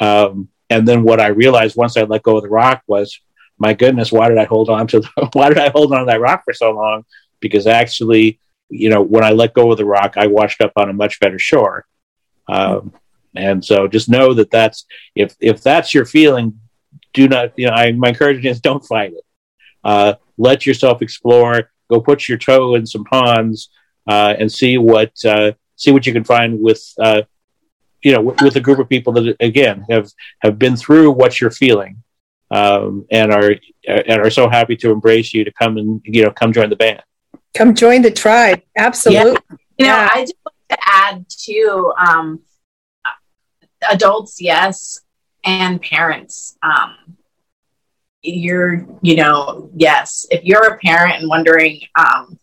Um, 0.00 0.48
and 0.70 0.86
then 0.86 1.02
what 1.02 1.20
I 1.20 1.28
realized 1.28 1.76
once 1.76 1.96
I 1.96 2.02
let 2.02 2.22
go 2.22 2.36
of 2.36 2.42
the 2.42 2.48
rock 2.48 2.82
was, 2.86 3.20
my 3.58 3.74
goodness, 3.74 4.12
why 4.12 4.28
did 4.28 4.38
I 4.38 4.44
hold 4.44 4.68
on 4.68 4.86
to 4.88 5.00
the, 5.00 5.28
why 5.32 5.48
did 5.48 5.58
I 5.58 5.68
hold 5.70 5.92
on 5.92 6.00
to 6.00 6.06
that 6.06 6.20
rock 6.20 6.42
for 6.44 6.52
so 6.52 6.72
long? 6.72 7.04
Because 7.40 7.66
actually, 7.66 8.40
you 8.68 8.88
know, 8.88 9.02
when 9.02 9.24
I 9.24 9.30
let 9.30 9.54
go 9.54 9.70
of 9.70 9.78
the 9.78 9.84
rock, 9.84 10.14
I 10.16 10.26
washed 10.26 10.60
up 10.60 10.72
on 10.76 10.88
a 10.88 10.94
much 10.94 11.20
better 11.20 11.38
shore. 11.38 11.86
Um, 12.48 12.92
and 13.38 13.64
so 13.64 13.88
just 13.88 14.08
know 14.08 14.34
that 14.34 14.50
that's 14.50 14.86
if 15.14 15.34
if 15.40 15.62
that's 15.62 15.94
your 15.94 16.04
feeling, 16.04 16.60
do 17.12 17.28
not 17.28 17.52
you 17.56 17.66
know 17.66 17.72
I, 17.72 17.92
my 17.92 18.08
encouragement 18.08 18.46
is 18.46 18.60
don't 18.60 18.84
fight 18.84 19.12
it. 19.12 19.24
Uh, 19.84 20.14
let 20.38 20.66
yourself 20.66 21.02
explore 21.02 21.70
go 21.88 22.00
put 22.00 22.28
your 22.28 22.38
toe 22.38 22.74
in 22.74 22.86
some 22.86 23.04
ponds 23.04 23.70
uh, 24.06 24.34
and 24.38 24.50
see 24.50 24.78
what 24.78 25.12
uh, 25.24 25.52
see 25.76 25.90
what 25.90 26.06
you 26.06 26.12
can 26.12 26.24
find 26.24 26.60
with 26.60 26.82
uh, 27.00 27.22
you 28.02 28.12
know 28.12 28.20
with, 28.20 28.40
with, 28.42 28.56
a 28.56 28.60
group 28.60 28.78
of 28.78 28.88
people 28.88 29.12
that 29.12 29.36
again 29.40 29.84
have 29.90 30.10
have 30.40 30.58
been 30.58 30.76
through 30.76 31.10
what 31.10 31.40
you're 31.40 31.50
feeling 31.50 32.02
um, 32.50 33.06
and 33.10 33.32
are 33.32 33.54
and 33.86 34.20
are 34.20 34.30
so 34.30 34.48
happy 34.48 34.76
to 34.76 34.90
embrace 34.90 35.34
you 35.34 35.44
to 35.44 35.52
come 35.52 35.76
and 35.76 36.00
you 36.04 36.24
know 36.24 36.30
come 36.30 36.52
join 36.52 36.70
the 36.70 36.76
band. 36.76 37.02
Come 37.54 37.74
join 37.74 38.02
the 38.02 38.10
tribe. 38.10 38.62
Absolutely. 38.76 39.32
Yeah. 39.32 39.56
You 39.78 39.86
know, 39.86 39.92
yeah. 39.92 40.10
I 40.12 40.20
just 40.22 40.34
want 40.44 40.56
to 40.70 40.78
add 40.82 41.28
to 41.28 41.92
um, 41.98 42.40
adults, 43.90 44.40
yes, 44.40 45.00
and 45.44 45.80
parents. 45.80 46.56
Um, 46.62 47.16
you're, 48.22 48.86
you 49.02 49.16
know, 49.16 49.70
yes, 49.74 50.26
if 50.30 50.44
you're 50.44 50.66
a 50.66 50.78
parent 50.78 51.20
and 51.20 51.28
wondering, 51.28 51.80
um, 51.94 52.38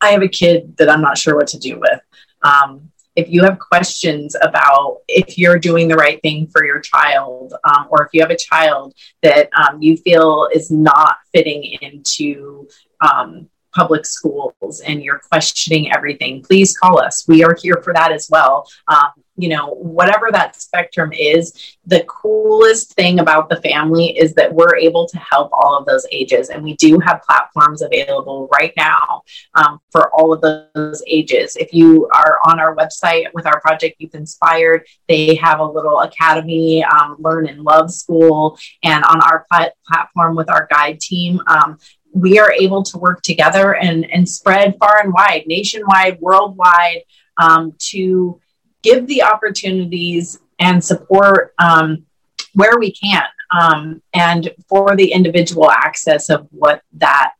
I 0.00 0.10
have 0.10 0.22
a 0.22 0.28
kid 0.28 0.76
that 0.76 0.90
I'm 0.90 1.00
not 1.00 1.18
sure 1.18 1.34
what 1.36 1.48
to 1.48 1.58
do 1.58 1.80
with. 1.80 2.00
Um, 2.42 2.90
if 3.16 3.30
you 3.30 3.42
have 3.44 3.58
questions 3.58 4.36
about 4.42 4.98
if 5.08 5.38
you're 5.38 5.58
doing 5.58 5.88
the 5.88 5.96
right 5.96 6.20
thing 6.20 6.46
for 6.46 6.64
your 6.64 6.80
child, 6.80 7.54
um, 7.64 7.86
or 7.88 8.04
if 8.04 8.10
you 8.12 8.20
have 8.20 8.30
a 8.30 8.36
child 8.36 8.94
that 9.22 9.48
um, 9.54 9.80
you 9.80 9.96
feel 9.96 10.48
is 10.52 10.70
not 10.70 11.16
fitting 11.32 11.64
into 11.80 12.68
um, 13.00 13.48
public 13.74 14.04
schools 14.04 14.80
and 14.86 15.02
you're 15.02 15.20
questioning 15.30 15.90
everything, 15.92 16.42
please 16.42 16.76
call 16.76 17.00
us. 17.00 17.26
We 17.26 17.42
are 17.42 17.56
here 17.60 17.80
for 17.82 17.94
that 17.94 18.12
as 18.12 18.28
well. 18.30 18.68
You 19.36 19.50
know, 19.50 19.68
whatever 19.74 20.28
that 20.32 20.60
spectrum 20.60 21.12
is, 21.12 21.76
the 21.84 22.04
coolest 22.08 22.94
thing 22.94 23.20
about 23.20 23.48
the 23.48 23.60
family 23.60 24.16
is 24.18 24.34
that 24.34 24.52
we're 24.52 24.76
able 24.76 25.06
to 25.08 25.18
help 25.18 25.50
all 25.52 25.76
of 25.76 25.86
those 25.86 26.06
ages. 26.10 26.48
And 26.48 26.62
we 26.62 26.74
do 26.76 26.98
have 27.00 27.22
platforms 27.22 27.82
available 27.82 28.48
right 28.52 28.72
now 28.76 29.22
um, 29.54 29.80
for 29.90 30.10
all 30.14 30.32
of 30.32 30.40
those 30.40 31.02
ages. 31.06 31.56
If 31.56 31.72
you 31.72 32.08
are 32.14 32.38
on 32.46 32.58
our 32.58 32.74
website 32.74 33.26
with 33.34 33.46
our 33.46 33.60
Project 33.60 34.00
YouthINspired, 34.00 34.80
they 35.08 35.34
have 35.36 35.60
a 35.60 35.64
little 35.64 36.00
academy, 36.00 36.82
um, 36.84 37.16
Learn 37.18 37.46
and 37.46 37.62
Love 37.62 37.90
School. 37.90 38.58
And 38.82 39.04
on 39.04 39.20
our 39.20 39.44
plat- 39.50 39.74
platform 39.86 40.34
with 40.34 40.50
our 40.50 40.66
guide 40.70 41.00
team, 41.00 41.40
um, 41.46 41.78
we 42.12 42.38
are 42.38 42.50
able 42.50 42.82
to 42.82 42.96
work 42.96 43.20
together 43.22 43.74
and, 43.74 44.10
and 44.10 44.26
spread 44.26 44.76
far 44.78 45.00
and 45.02 45.12
wide, 45.12 45.44
nationwide, 45.46 46.18
worldwide, 46.20 47.02
um, 47.36 47.74
to 47.78 48.40
give 48.86 49.06
the 49.06 49.22
opportunities 49.22 50.38
and 50.58 50.82
support 50.82 51.54
um, 51.58 52.06
where 52.54 52.78
we 52.78 52.92
can 52.92 53.24
um, 53.50 54.02
and 54.14 54.50
for 54.68 54.96
the 54.96 55.12
individual 55.12 55.70
access 55.70 56.30
of 56.30 56.46
what 56.50 56.82
that 56.94 57.32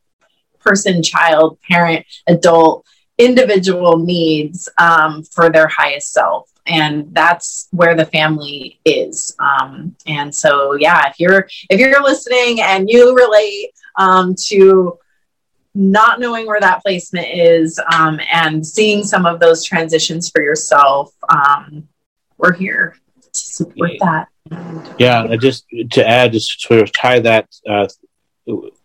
person, 0.61 1.02
child, 1.02 1.59
parent, 1.68 2.04
adult, 2.26 2.85
individual 3.18 3.98
needs 3.98 4.68
um, 4.78 5.22
for 5.22 5.50
their 5.50 5.68
highest 5.68 6.12
self. 6.12 6.50
And 6.66 7.14
that's 7.14 7.68
where 7.70 7.94
the 7.94 8.04
family 8.04 8.80
is. 8.85 9.37
Um, 9.38 9.94
and 10.06 10.35
so 10.35 10.74
yeah 10.74 11.09
if 11.09 11.20
you're 11.20 11.48
if 11.70 11.78
you're 11.78 12.02
listening 12.02 12.61
and 12.61 12.90
you 12.90 13.14
relate 13.14 13.70
um, 13.96 14.35
to 14.48 14.98
not 15.76 16.18
knowing 16.18 16.46
where 16.46 16.60
that 16.60 16.82
placement 16.82 17.28
is 17.28 17.78
um, 17.94 18.18
and 18.32 18.66
seeing 18.66 19.04
some 19.04 19.26
of 19.26 19.38
those 19.40 19.62
transitions 19.62 20.30
for 20.30 20.42
yourself, 20.42 21.12
um, 21.28 21.86
we're 22.38 22.54
here 22.54 22.96
to 23.20 23.38
support 23.38 23.92
that. 24.00 24.28
Yeah, 24.98 25.36
just 25.36 25.66
to 25.90 26.08
add, 26.08 26.32
just 26.32 26.62
sort 26.62 26.80
of 26.80 26.92
tie 26.92 27.20
that 27.20 27.48
uh, 27.68 27.88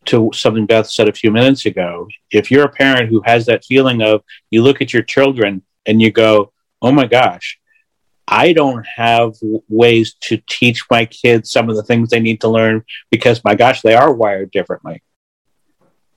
to 0.06 0.32
something 0.34 0.66
Beth 0.66 0.90
said 0.90 1.08
a 1.08 1.14
few 1.14 1.32
minutes 1.32 1.66
ago. 1.66 2.10
If 2.30 2.52
you're 2.52 2.66
a 2.66 2.72
parent 2.72 3.10
who 3.10 3.22
has 3.26 3.46
that 3.46 3.64
feeling 3.64 4.02
of 4.02 4.24
you 4.50 4.62
look 4.62 4.82
at 4.82 4.92
your 4.92 5.04
children 5.04 5.62
and 5.86 6.02
you 6.02 6.12
go, 6.12 6.52
oh 6.82 6.92
my 6.92 7.06
gosh, 7.06 7.58
I 8.28 8.52
don't 8.52 8.86
have 8.98 9.36
ways 9.70 10.16
to 10.22 10.42
teach 10.50 10.84
my 10.90 11.06
kids 11.06 11.52
some 11.52 11.70
of 11.70 11.78
the 11.78 11.84
things 11.84 12.10
they 12.10 12.20
need 12.20 12.42
to 12.42 12.50
learn 12.50 12.84
because 13.12 13.44
my 13.46 13.56
gosh, 13.56 13.82
they 13.82 13.94
are 13.94 14.12
wired 14.12 14.52
differently. 14.52 15.02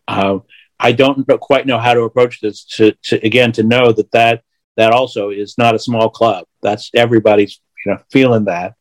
Uh, 0.09 0.39
I 0.79 0.93
don't 0.93 1.27
quite 1.41 1.67
know 1.67 1.79
how 1.79 1.95
to 1.95 2.03
approach 2.03 2.41
this. 2.41 2.65
To, 2.77 2.93
to 3.05 3.25
again 3.25 3.53
to 3.53 3.63
know 3.63 3.93
that 3.93 4.11
that 4.13 4.43
that 4.77 4.93
also 4.93 5.31
is 5.31 5.57
not 5.57 5.75
a 5.75 5.79
small 5.79 6.11
club. 6.11 6.47
That's 6.63 6.91
everybody's 6.95 7.61
you 7.85 7.93
know 7.93 7.99
feeling 8.11 8.45
that, 8.47 8.75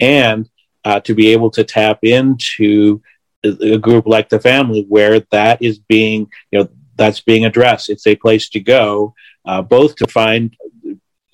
and 0.00 0.48
uh, 0.84 1.00
to 1.00 1.14
be 1.14 1.28
able 1.28 1.50
to 1.52 1.64
tap 1.64 2.00
into 2.02 3.02
a 3.44 3.78
group 3.78 4.06
like 4.06 4.28
the 4.28 4.40
family 4.40 4.84
where 4.88 5.20
that 5.30 5.62
is 5.62 5.78
being 5.78 6.30
you 6.50 6.60
know 6.60 6.68
that's 6.96 7.20
being 7.20 7.44
addressed. 7.44 7.88
It's 7.88 8.06
a 8.06 8.16
place 8.16 8.48
to 8.50 8.60
go, 8.60 9.14
uh, 9.44 9.62
both 9.62 9.96
to 9.96 10.06
find 10.06 10.54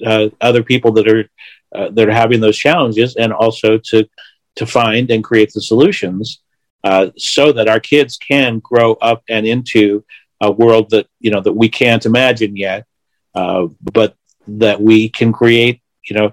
uh, 0.05 0.29
other 0.41 0.63
people 0.63 0.93
that 0.93 1.09
are 1.09 1.29
uh, 1.75 1.91
that 1.91 2.09
are 2.09 2.13
having 2.13 2.41
those 2.41 2.57
challenges, 2.57 3.17
and 3.17 3.33
also 3.33 3.79
to 3.79 4.09
to 4.57 4.67
find 4.67 5.11
and 5.11 5.25
create 5.25 5.53
the 5.53 5.61
solutions 5.61 6.41
uh, 6.85 7.11
so 7.17 7.53
that 7.53 7.69
our 7.69 7.81
kids 7.81 8.17
can 8.17 8.61
grow 8.61 8.93
up 8.95 9.23
and 9.29 9.47
into 9.47 10.05
a 10.41 10.51
world 10.51 10.91
that 10.91 11.07
you 11.21 11.31
know 11.31 11.41
that 11.41 11.53
we 11.53 11.69
can't 11.69 12.07
imagine 12.07 12.57
yet, 12.57 12.87
uh, 13.35 13.67
but 13.93 14.17
that 14.47 14.81
we 14.81 15.09
can 15.09 15.33
create, 15.33 15.81
you 16.09 16.15
know, 16.15 16.33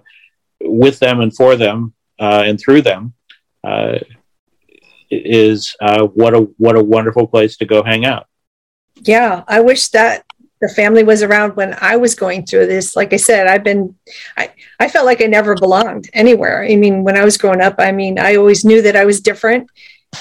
with 0.60 1.00
them 1.00 1.22
and 1.22 1.36
for 1.36 1.56
them 1.56 1.94
uh, 2.20 2.44
and 2.46 2.60
through 2.60 2.82
them. 2.82 3.14
is 5.10 5.76
what 6.14 6.34
a 6.34 6.42
what 6.58 6.76
a 6.76 6.84
wonderful 6.84 7.28
place 7.28 7.58
to 7.58 7.66
go 7.66 7.84
hang 7.84 8.06
out 8.06 8.28
yeah, 8.96 9.44
I 9.48 9.62
wish 9.62 9.90
that 9.90 10.26
the 10.60 10.70
family 10.70 11.04
was 11.04 11.24
around 11.24 11.56
when 11.56 11.76
I 11.82 11.96
was 11.96 12.14
going 12.14 12.46
through 12.46 12.68
this. 12.68 12.96
Like 12.96 13.14
I 13.14 13.18
said, 13.18 13.48
I've 13.48 13.64
been, 13.64 13.96
I, 14.38 14.52
I 14.80 14.90
felt 14.90 15.06
like 15.06 15.22
I 15.22 15.26
never 15.26 15.56
belonged 15.56 16.10
anywhere. 16.14 16.64
I 16.64 16.76
mean, 16.76 17.04
when 17.04 17.18
I 17.18 17.26
was 17.26 17.38
growing 17.38 17.62
up, 17.62 17.76
I 17.80 17.92
mean, 17.92 18.20
I 18.20 18.36
always 18.36 18.64
knew 18.64 18.82
that 18.84 18.96
I 18.96 19.06
was 19.06 19.22
different 19.22 19.70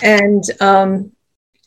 and, 0.02 0.42
um, 0.60 1.12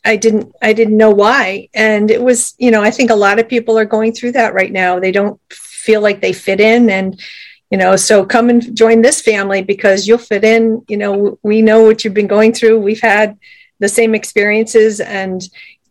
I 0.04 0.16
didn't, 0.16 0.54
I 0.60 0.74
didn't 0.74 0.98
know 0.98 1.10
why. 1.10 1.68
And 1.72 2.10
it 2.10 2.22
was, 2.22 2.54
you 2.58 2.70
know, 2.70 2.82
I 2.82 2.90
think 2.90 3.10
a 3.10 3.14
lot 3.14 3.38
of 3.38 3.48
people 3.48 3.78
are 3.78 3.86
going 3.86 4.12
through 4.12 4.32
that 4.32 4.52
right 4.52 4.70
now. 4.70 5.00
They 5.00 5.12
don't 5.12 5.40
feel 5.50 6.02
like 6.02 6.20
they 6.20 6.34
fit 6.34 6.60
in 6.60 6.90
and, 6.90 7.18
you 7.70 7.78
know, 7.78 7.96
so 7.96 8.24
come 8.24 8.50
and 8.50 8.76
join 8.76 9.00
this 9.00 9.22
family 9.22 9.62
because 9.62 10.06
you'll 10.06 10.18
fit 10.18 10.44
in. 10.44 10.84
You 10.88 10.98
know, 10.98 11.38
we 11.42 11.62
know 11.62 11.82
what 11.82 12.04
you've 12.04 12.14
been 12.14 12.26
going 12.26 12.52
through. 12.52 12.80
We've 12.80 13.00
had 13.00 13.38
the 13.80 13.88
same 13.88 14.14
experiences 14.14 15.00
and 15.00 15.42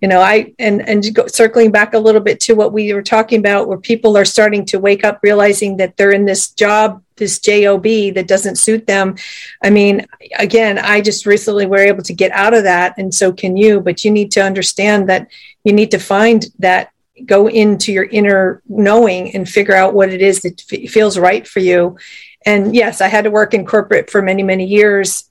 you 0.04 0.10
know 0.10 0.20
i 0.20 0.54
and 0.60 0.88
and 0.88 1.18
circling 1.28 1.72
back 1.72 1.94
a 1.94 2.00
little 2.00 2.20
bit 2.20 2.42
to 2.42 2.54
what 2.54 2.74
we 2.74 2.94
were 2.94 3.02
talking 3.02 3.40
about 3.40 3.70
where 3.70 3.78
people 3.78 4.18
are 4.18 4.26
starting 4.26 4.66
to 4.66 4.78
wake 4.78 5.06
up 5.06 5.20
realizing 5.24 5.78
that 5.78 5.96
they're 5.96 6.12
in 6.12 6.26
this 6.26 6.52
job 6.52 7.02
this 7.16 7.40
job 7.40 7.84
that 7.84 8.26
doesn't 8.28 8.58
suit 8.58 8.86
them. 8.86 9.16
I 9.64 9.70
mean 9.70 10.06
again 10.38 10.78
i 10.78 11.00
just 11.00 11.26
recently 11.26 11.66
were 11.66 11.78
able 11.78 12.04
to 12.04 12.14
get 12.14 12.32
out 12.32 12.54
of 12.54 12.64
that 12.64 12.96
and 12.98 13.16
so 13.16 13.32
can 13.32 13.56
you 13.56 13.80
but 13.80 14.04
you 14.04 14.12
need 14.12 14.30
to 14.34 14.44
understand 14.44 15.08
that 15.08 15.30
you 15.64 15.72
need 15.72 15.92
to 15.92 16.00
find 16.00 16.48
that 16.60 16.92
go 17.26 17.48
into 17.48 17.94
your 17.94 18.06
inner 18.06 18.62
knowing 18.68 19.34
and 19.34 19.48
figure 19.48 19.76
out 19.76 19.94
what 19.94 20.10
it 20.10 20.22
is 20.22 20.42
that 20.42 20.62
f- 20.70 20.90
feels 20.90 21.18
right 21.18 21.48
for 21.48 21.62
you. 21.62 21.98
And 22.46 22.76
yes 22.76 23.00
i 23.00 23.08
had 23.08 23.24
to 23.24 23.32
work 23.32 23.54
in 23.54 23.66
corporate 23.66 24.10
for 24.10 24.22
many 24.22 24.44
many 24.44 24.66
years 24.66 25.30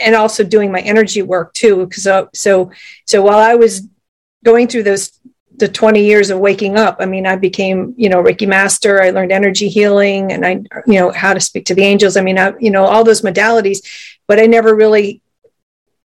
and 0.00 0.14
also 0.14 0.42
doing 0.42 0.72
my 0.72 0.80
energy 0.80 1.20
work 1.20 1.52
too 1.52 1.86
because 1.86 2.04
so, 2.04 2.22
uh, 2.22 2.26
so 2.32 2.70
so 3.04 3.20
while 3.20 3.40
i 3.40 3.56
was 3.56 3.82
going 4.44 4.68
through 4.68 4.82
those 4.82 5.18
the 5.58 5.68
20 5.68 6.04
years 6.04 6.28
of 6.28 6.38
waking 6.38 6.76
up 6.76 6.98
i 7.00 7.06
mean 7.06 7.26
i 7.26 7.34
became 7.34 7.94
you 7.96 8.08
know 8.10 8.22
reiki 8.22 8.46
master 8.46 9.02
i 9.02 9.10
learned 9.10 9.32
energy 9.32 9.68
healing 9.68 10.32
and 10.32 10.44
i 10.44 10.52
you 10.86 10.98
know 11.00 11.10
how 11.10 11.32
to 11.32 11.40
speak 11.40 11.64
to 11.64 11.74
the 11.74 11.82
angels. 11.82 12.16
I 12.16 12.20
mean 12.20 12.38
I, 12.38 12.52
you 12.60 12.70
know 12.70 12.84
all 12.84 13.04
those 13.04 13.22
modalities 13.22 13.78
but 14.26 14.38
i 14.38 14.46
never 14.46 14.74
really 14.74 15.22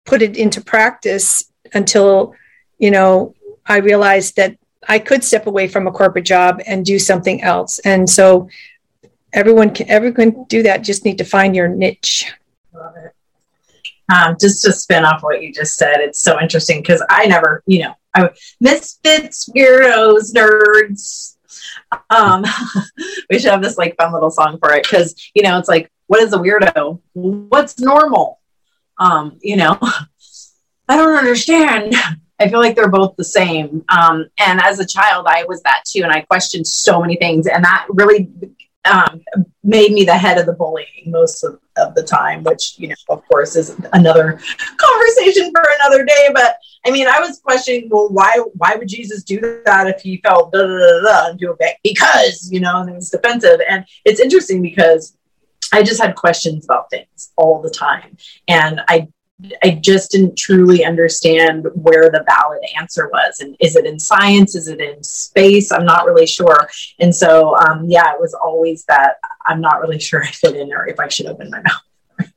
put 0.05 0.23
it 0.23 0.37
into 0.37 0.63
practice 0.63 1.53
until 1.75 2.35
you 2.79 2.91
know 2.91 3.35
i 3.67 3.77
realized 3.79 4.37
that 4.37 4.57
i 4.89 4.99
could 4.99 5.25
step 5.25 5.47
away 5.47 5.69
from 5.69 5.87
a 5.87 5.93
corporate 5.93 6.25
job 6.25 6.61
and 6.67 6.85
do 6.85 6.99
something 6.99 7.43
else. 7.43 7.79
And 7.81 8.09
so 8.09 8.49
everyone 9.33 9.71
can 9.75 9.89
everyone 9.89 10.45
do 10.49 10.63
that 10.63 10.79
just 10.79 11.05
need 11.05 11.19
to 11.19 11.25
find 11.25 11.55
your 11.57 11.69
niche. 11.69 12.33
Love 12.73 12.97
it. 12.97 13.13
Um, 14.13 14.37
just 14.39 14.63
to 14.63 14.73
spin 14.73 15.05
off 15.05 15.23
what 15.23 15.43
you 15.43 15.53
just 15.53 15.77
said 15.77 15.97
it's 16.01 16.21
so 16.21 16.39
interesting 16.39 16.83
because 16.83 17.03
i 17.09 17.25
never 17.25 17.63
you 17.67 17.85
know 17.85 17.95
I, 18.15 18.31
misfits, 18.61 19.49
weirdos, 19.49 20.33
nerds. 20.35 21.37
Um, 22.11 22.45
we 23.31 23.39
should 23.39 23.51
have 23.51 23.63
this 23.63 23.79
like 23.79 23.97
fun 23.97 24.13
little 24.13 24.31
song 24.31 24.59
for 24.59 24.73
it 24.73 24.83
because 24.83 25.31
you 25.35 25.43
know 25.43 25.59
it's 25.59 25.69
like, 25.69 25.91
what 26.07 26.23
is 26.23 26.33
a 26.33 26.39
weirdo? 26.39 27.01
What's 27.13 27.81
normal? 27.81 28.41
Um, 28.99 29.39
you 29.43 29.57
know, 29.57 29.79
I 30.89 30.97
don't 30.97 31.17
understand. 31.17 31.95
I 32.41 32.49
feel 32.49 32.59
like 32.59 32.75
they're 32.75 32.89
both 32.89 33.17
the 33.17 33.25
same. 33.25 33.85
Um, 33.89 34.27
and 34.39 34.61
as 34.61 34.81
a 34.81 34.87
child, 34.87 35.27
I 35.29 35.45
was 35.45 35.63
that 35.63 35.85
too, 35.87 36.03
and 36.03 36.13
I 36.13 36.23
questioned 36.23 36.67
so 36.67 37.01
many 37.01 37.17
things, 37.17 37.47
and 37.47 37.65
that 37.65 37.87
really 37.89 38.29
um, 38.85 39.23
made 39.63 39.93
me 39.93 40.05
the 40.05 40.17
head 40.17 40.39
of 40.39 40.47
the 40.47 40.53
bullying 40.53 41.05
most 41.07 41.43
of, 41.45 41.59
of, 41.77 41.95
the 41.95 42.03
time, 42.03 42.43
which, 42.43 42.79
you 42.79 42.89
know, 42.89 42.95
of 43.09 43.27
course, 43.29 43.57
is 43.57 43.77
another 43.93 44.41
conversation 44.77 45.51
for 45.53 45.63
another 45.81 46.05
day. 46.05 46.31
But 46.33 46.57
I 46.87 46.91
mean, 46.91 47.07
I 47.07 47.21
was 47.21 47.41
questioning, 47.41 47.89
well, 47.91 48.09
why 48.11 48.43
why 48.55 48.75
would 48.77 48.89
Jesus 48.89 49.23
do 49.23 49.61
that 49.65 49.87
if 49.87 50.01
he 50.01 50.19
felt 50.19 50.53
da 50.53 50.61
da 50.61 50.67
da 50.67 51.01
da 51.03 51.31
and 51.31 51.39
do 51.39 51.53
it 51.53 51.59
back? 51.59 51.81
Because, 51.83 52.49
you 52.51 52.61
know, 52.61 52.81
and 52.81 52.91
it 52.91 52.95
was 52.95 53.11
defensive. 53.11 53.61
And 53.69 53.85
it's 54.05 54.21
interesting 54.21 54.63
because 54.63 55.17
I 55.73 55.83
just 55.83 56.01
had 56.01 56.15
questions 56.15 56.65
about 56.65 56.91
things 56.91 57.33
all 57.37 57.61
the 57.63 57.71
time. 57.71 58.17
And 58.49 58.81
I 58.89 59.09
I 59.63 59.71
just 59.83 60.13
didn't 60.13 60.39
truly 60.39 60.85
understand 60.85 61.67
where 61.75 62.09
the 62.09 62.25
valid 62.27 62.61
answer 62.79 63.09
was. 63.09 63.41
And 63.41 63.57
is 63.59 63.75
it 63.75 63.85
in 63.85 63.99
science? 63.99 64.55
Is 64.55 64.69
it 64.69 64.81
in 64.81 65.03
space? 65.03 65.73
I'm 65.73 65.85
not 65.85 66.07
really 66.07 66.27
sure. 66.27 66.69
And 67.01 67.15
so, 67.15 67.57
um, 67.57 67.85
yeah, 67.89 68.13
it 68.13 68.21
was 68.21 68.35
always 68.35 68.85
that 68.85 69.17
I'm 69.47 69.61
not 69.61 69.81
really 69.81 69.99
sure 69.99 70.23
I 70.23 70.29
fit 70.29 70.57
in 70.57 70.73
or 70.73 70.87
if 70.87 71.01
I 71.01 71.09
should 71.09 71.27
open 71.27 71.51
my 71.51 71.63
mouth. 71.63 72.31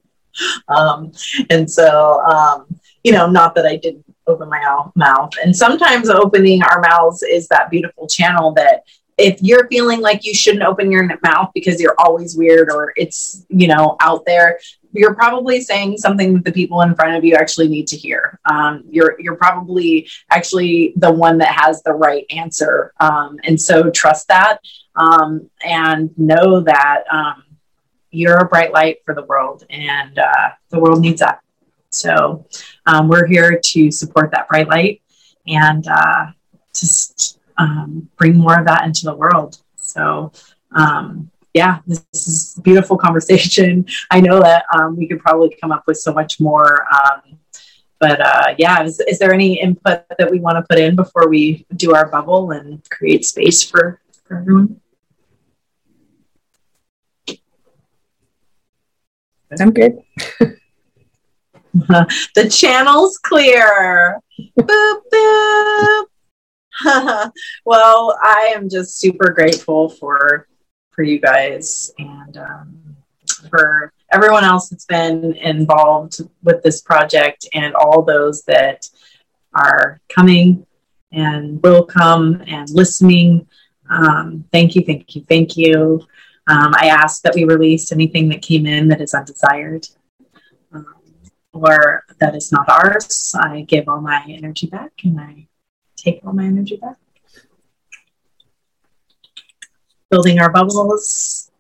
um, 0.68 1.12
and 1.52 1.70
so, 1.70 2.22
um, 2.22 2.66
you 3.04 3.12
know, 3.12 3.30
not 3.30 3.54
that 3.56 3.68
I 3.68 3.76
didn't 3.76 4.06
open 4.26 4.50
my 4.50 4.90
mouth. 4.96 5.34
And 5.42 5.56
sometimes 5.56 6.10
opening 6.10 6.64
our 6.64 6.82
mouths 6.82 7.22
is 7.24 7.48
that 7.50 7.70
beautiful 7.70 8.08
channel 8.08 8.54
that 8.54 8.84
if 9.18 9.42
you're 9.42 9.68
feeling 9.68 10.00
like 10.02 10.26
you 10.26 10.34
shouldn't 10.34 10.64
open 10.64 10.92
your 10.92 11.08
mouth 11.24 11.50
because 11.54 11.82
you're 11.82 11.96
always 11.98 12.36
weird 12.36 12.72
or 12.72 12.94
it's, 12.96 13.46
you 13.50 13.68
know, 13.68 13.98
out 14.00 14.26
there, 14.26 14.60
you're 14.94 15.16
probably 15.16 15.62
saying 15.62 15.98
something 15.98 16.34
that 16.34 16.44
the 16.44 16.52
people 16.52 16.82
in 16.82 16.96
front 16.96 17.16
of 17.16 17.24
you 17.24 17.36
actually 17.36 17.68
need 17.68 17.88
to 17.88 17.98
hear. 17.98 18.40
Um, 18.46 18.84
you're 18.90 19.20
you're 19.20 19.36
probably 19.36 20.10
actually 20.32 20.94
the 20.96 21.12
one 21.12 21.38
that 21.40 21.54
has 21.54 21.84
the 21.84 21.94
right 21.94 22.26
answer, 22.30 22.94
um, 23.00 23.40
and 23.44 23.60
so 23.60 23.90
trust 23.90 24.28
that 24.30 24.60
um, 24.96 25.50
and 25.64 26.10
know 26.18 26.62
that 26.62 27.04
um, 27.12 27.44
you're 28.12 28.38
a 28.38 28.48
bright 28.48 28.74
light 28.74 28.98
for 29.06 29.14
the 29.14 29.24
world, 29.24 29.64
and 29.70 30.18
uh, 30.18 30.50
the 30.70 30.80
world 30.80 31.02
needs 31.02 31.20
that. 31.20 31.40
So 31.90 32.46
um, 32.86 33.08
we're 33.08 33.28
here 33.28 33.60
to 33.64 33.92
support 33.92 34.32
that 34.32 34.48
bright 34.50 34.68
light 34.68 35.02
and 35.48 35.88
uh, 35.88 36.28
um, 37.58 38.10
bring 38.18 38.36
more 38.38 38.60
of 38.60 38.66
that 38.68 38.86
into 38.86 39.06
the 39.06 39.16
world. 39.16 39.62
So 39.76 40.32
yeah, 41.58 41.80
this 41.88 42.06
is 42.14 42.56
a 42.58 42.62
beautiful 42.62 42.98
conversation. 43.06 43.86
I 44.12 44.22
know 44.22 44.40
that 44.40 44.66
um, 44.74 44.96
we 44.96 45.08
could 45.08 45.20
probably 45.20 45.56
come 45.60 45.72
up 45.72 45.84
with 45.88 45.98
so 45.98 46.14
much 46.14 46.40
more. 46.40 46.86
Um, 46.94 47.40
but 48.00 48.22
uh, 48.22 48.56
yeah, 48.60 48.84
is, 48.84 49.00
is, 49.02 49.18
there 49.18 49.34
any 49.34 49.60
input 49.60 50.04
that 50.20 50.30
we 50.30 50.40
want 50.40 50.58
to 50.58 50.66
put 50.70 50.78
in 50.80 50.96
before 50.96 51.28
we 51.28 51.66
do 51.76 51.96
our 51.96 52.08
bubble 52.10 52.52
and 52.52 52.88
create 52.92 53.26
space 53.26 53.64
for, 53.64 54.00
for 54.28 54.38
everyone? 54.38 54.80
I'm 59.60 59.72
good. 59.72 59.98
the 61.74 62.50
channel's 62.52 63.18
clear. 63.18 64.20
boop, 64.60 65.02
boop. 65.12 66.06
well, 67.66 68.20
I 68.22 68.52
am 68.54 68.70
just 68.70 69.00
super 69.00 69.32
grateful 69.32 69.90
for 69.90 70.48
for 70.98 71.04
you 71.04 71.20
guys 71.20 71.92
and 72.00 72.38
um, 72.38 72.98
for 73.52 73.94
everyone 74.12 74.44
else 74.44 74.70
that's 74.70 74.86
been 74.86 75.36
involved 75.36 76.22
with 76.42 76.64
this 76.64 76.82
project 76.82 77.48
and 77.54 77.76
all 77.76 78.02
those 78.02 78.42
that 78.46 78.90
are 79.54 80.02
coming 80.10 80.66
and 81.12 81.62
will 81.62 81.86
come 81.86 82.42
and 82.48 82.68
listening. 82.72 83.48
Um, 83.92 84.44
thank 84.52 84.76
you, 84.76 84.82
thank 84.82 85.16
you, 85.16 85.24
thank 85.30 85.56
you. 85.56 86.02
Um, 86.48 86.74
I 86.76 86.88
ask 86.88 87.22
that 87.22 87.36
we 87.36 87.44
release 87.44 87.92
anything 87.92 88.28
that 88.30 88.42
came 88.42 88.66
in 88.66 88.88
that 88.88 89.00
is 89.00 89.14
undesired 89.14 89.88
um, 90.74 90.96
or 91.54 92.06
that 92.20 92.34
is 92.34 92.52
not 92.52 92.68
ours. 92.68 93.36
I 93.40 93.62
give 93.62 93.88
all 93.88 94.02
my 94.02 94.26
energy 94.28 94.66
back 94.66 94.94
and 95.04 95.22
I 95.22 95.48
take 95.96 96.22
all 96.26 96.34
my 96.34 96.46
energy 96.46 96.78
back 96.78 96.98
building 100.10 100.40
our 100.40 100.52
bubbles, 100.52 101.52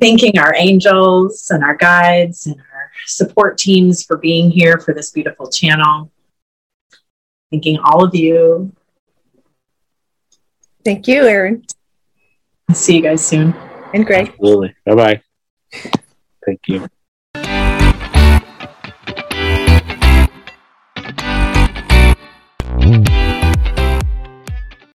thanking 0.00 0.38
our 0.38 0.54
angels 0.54 1.50
and 1.50 1.64
our 1.64 1.76
guides 1.76 2.46
and 2.46 2.56
our 2.56 2.90
support 3.06 3.58
teams 3.58 4.04
for 4.04 4.16
being 4.16 4.50
here 4.50 4.78
for 4.78 4.94
this 4.94 5.10
beautiful 5.10 5.50
channel. 5.50 6.10
Thanking 7.50 7.78
all 7.78 8.04
of 8.04 8.14
you 8.14 8.72
Thank 10.88 11.06
you, 11.06 11.26
Erin. 11.26 11.64
See 12.72 12.96
you 12.96 13.02
guys 13.02 13.22
soon. 13.22 13.54
And 13.92 14.06
Greg. 14.06 14.28
Absolutely. 14.28 14.74
Bye 14.86 14.94
bye. 14.94 15.22
Thank 16.46 16.60
you. 16.66 16.88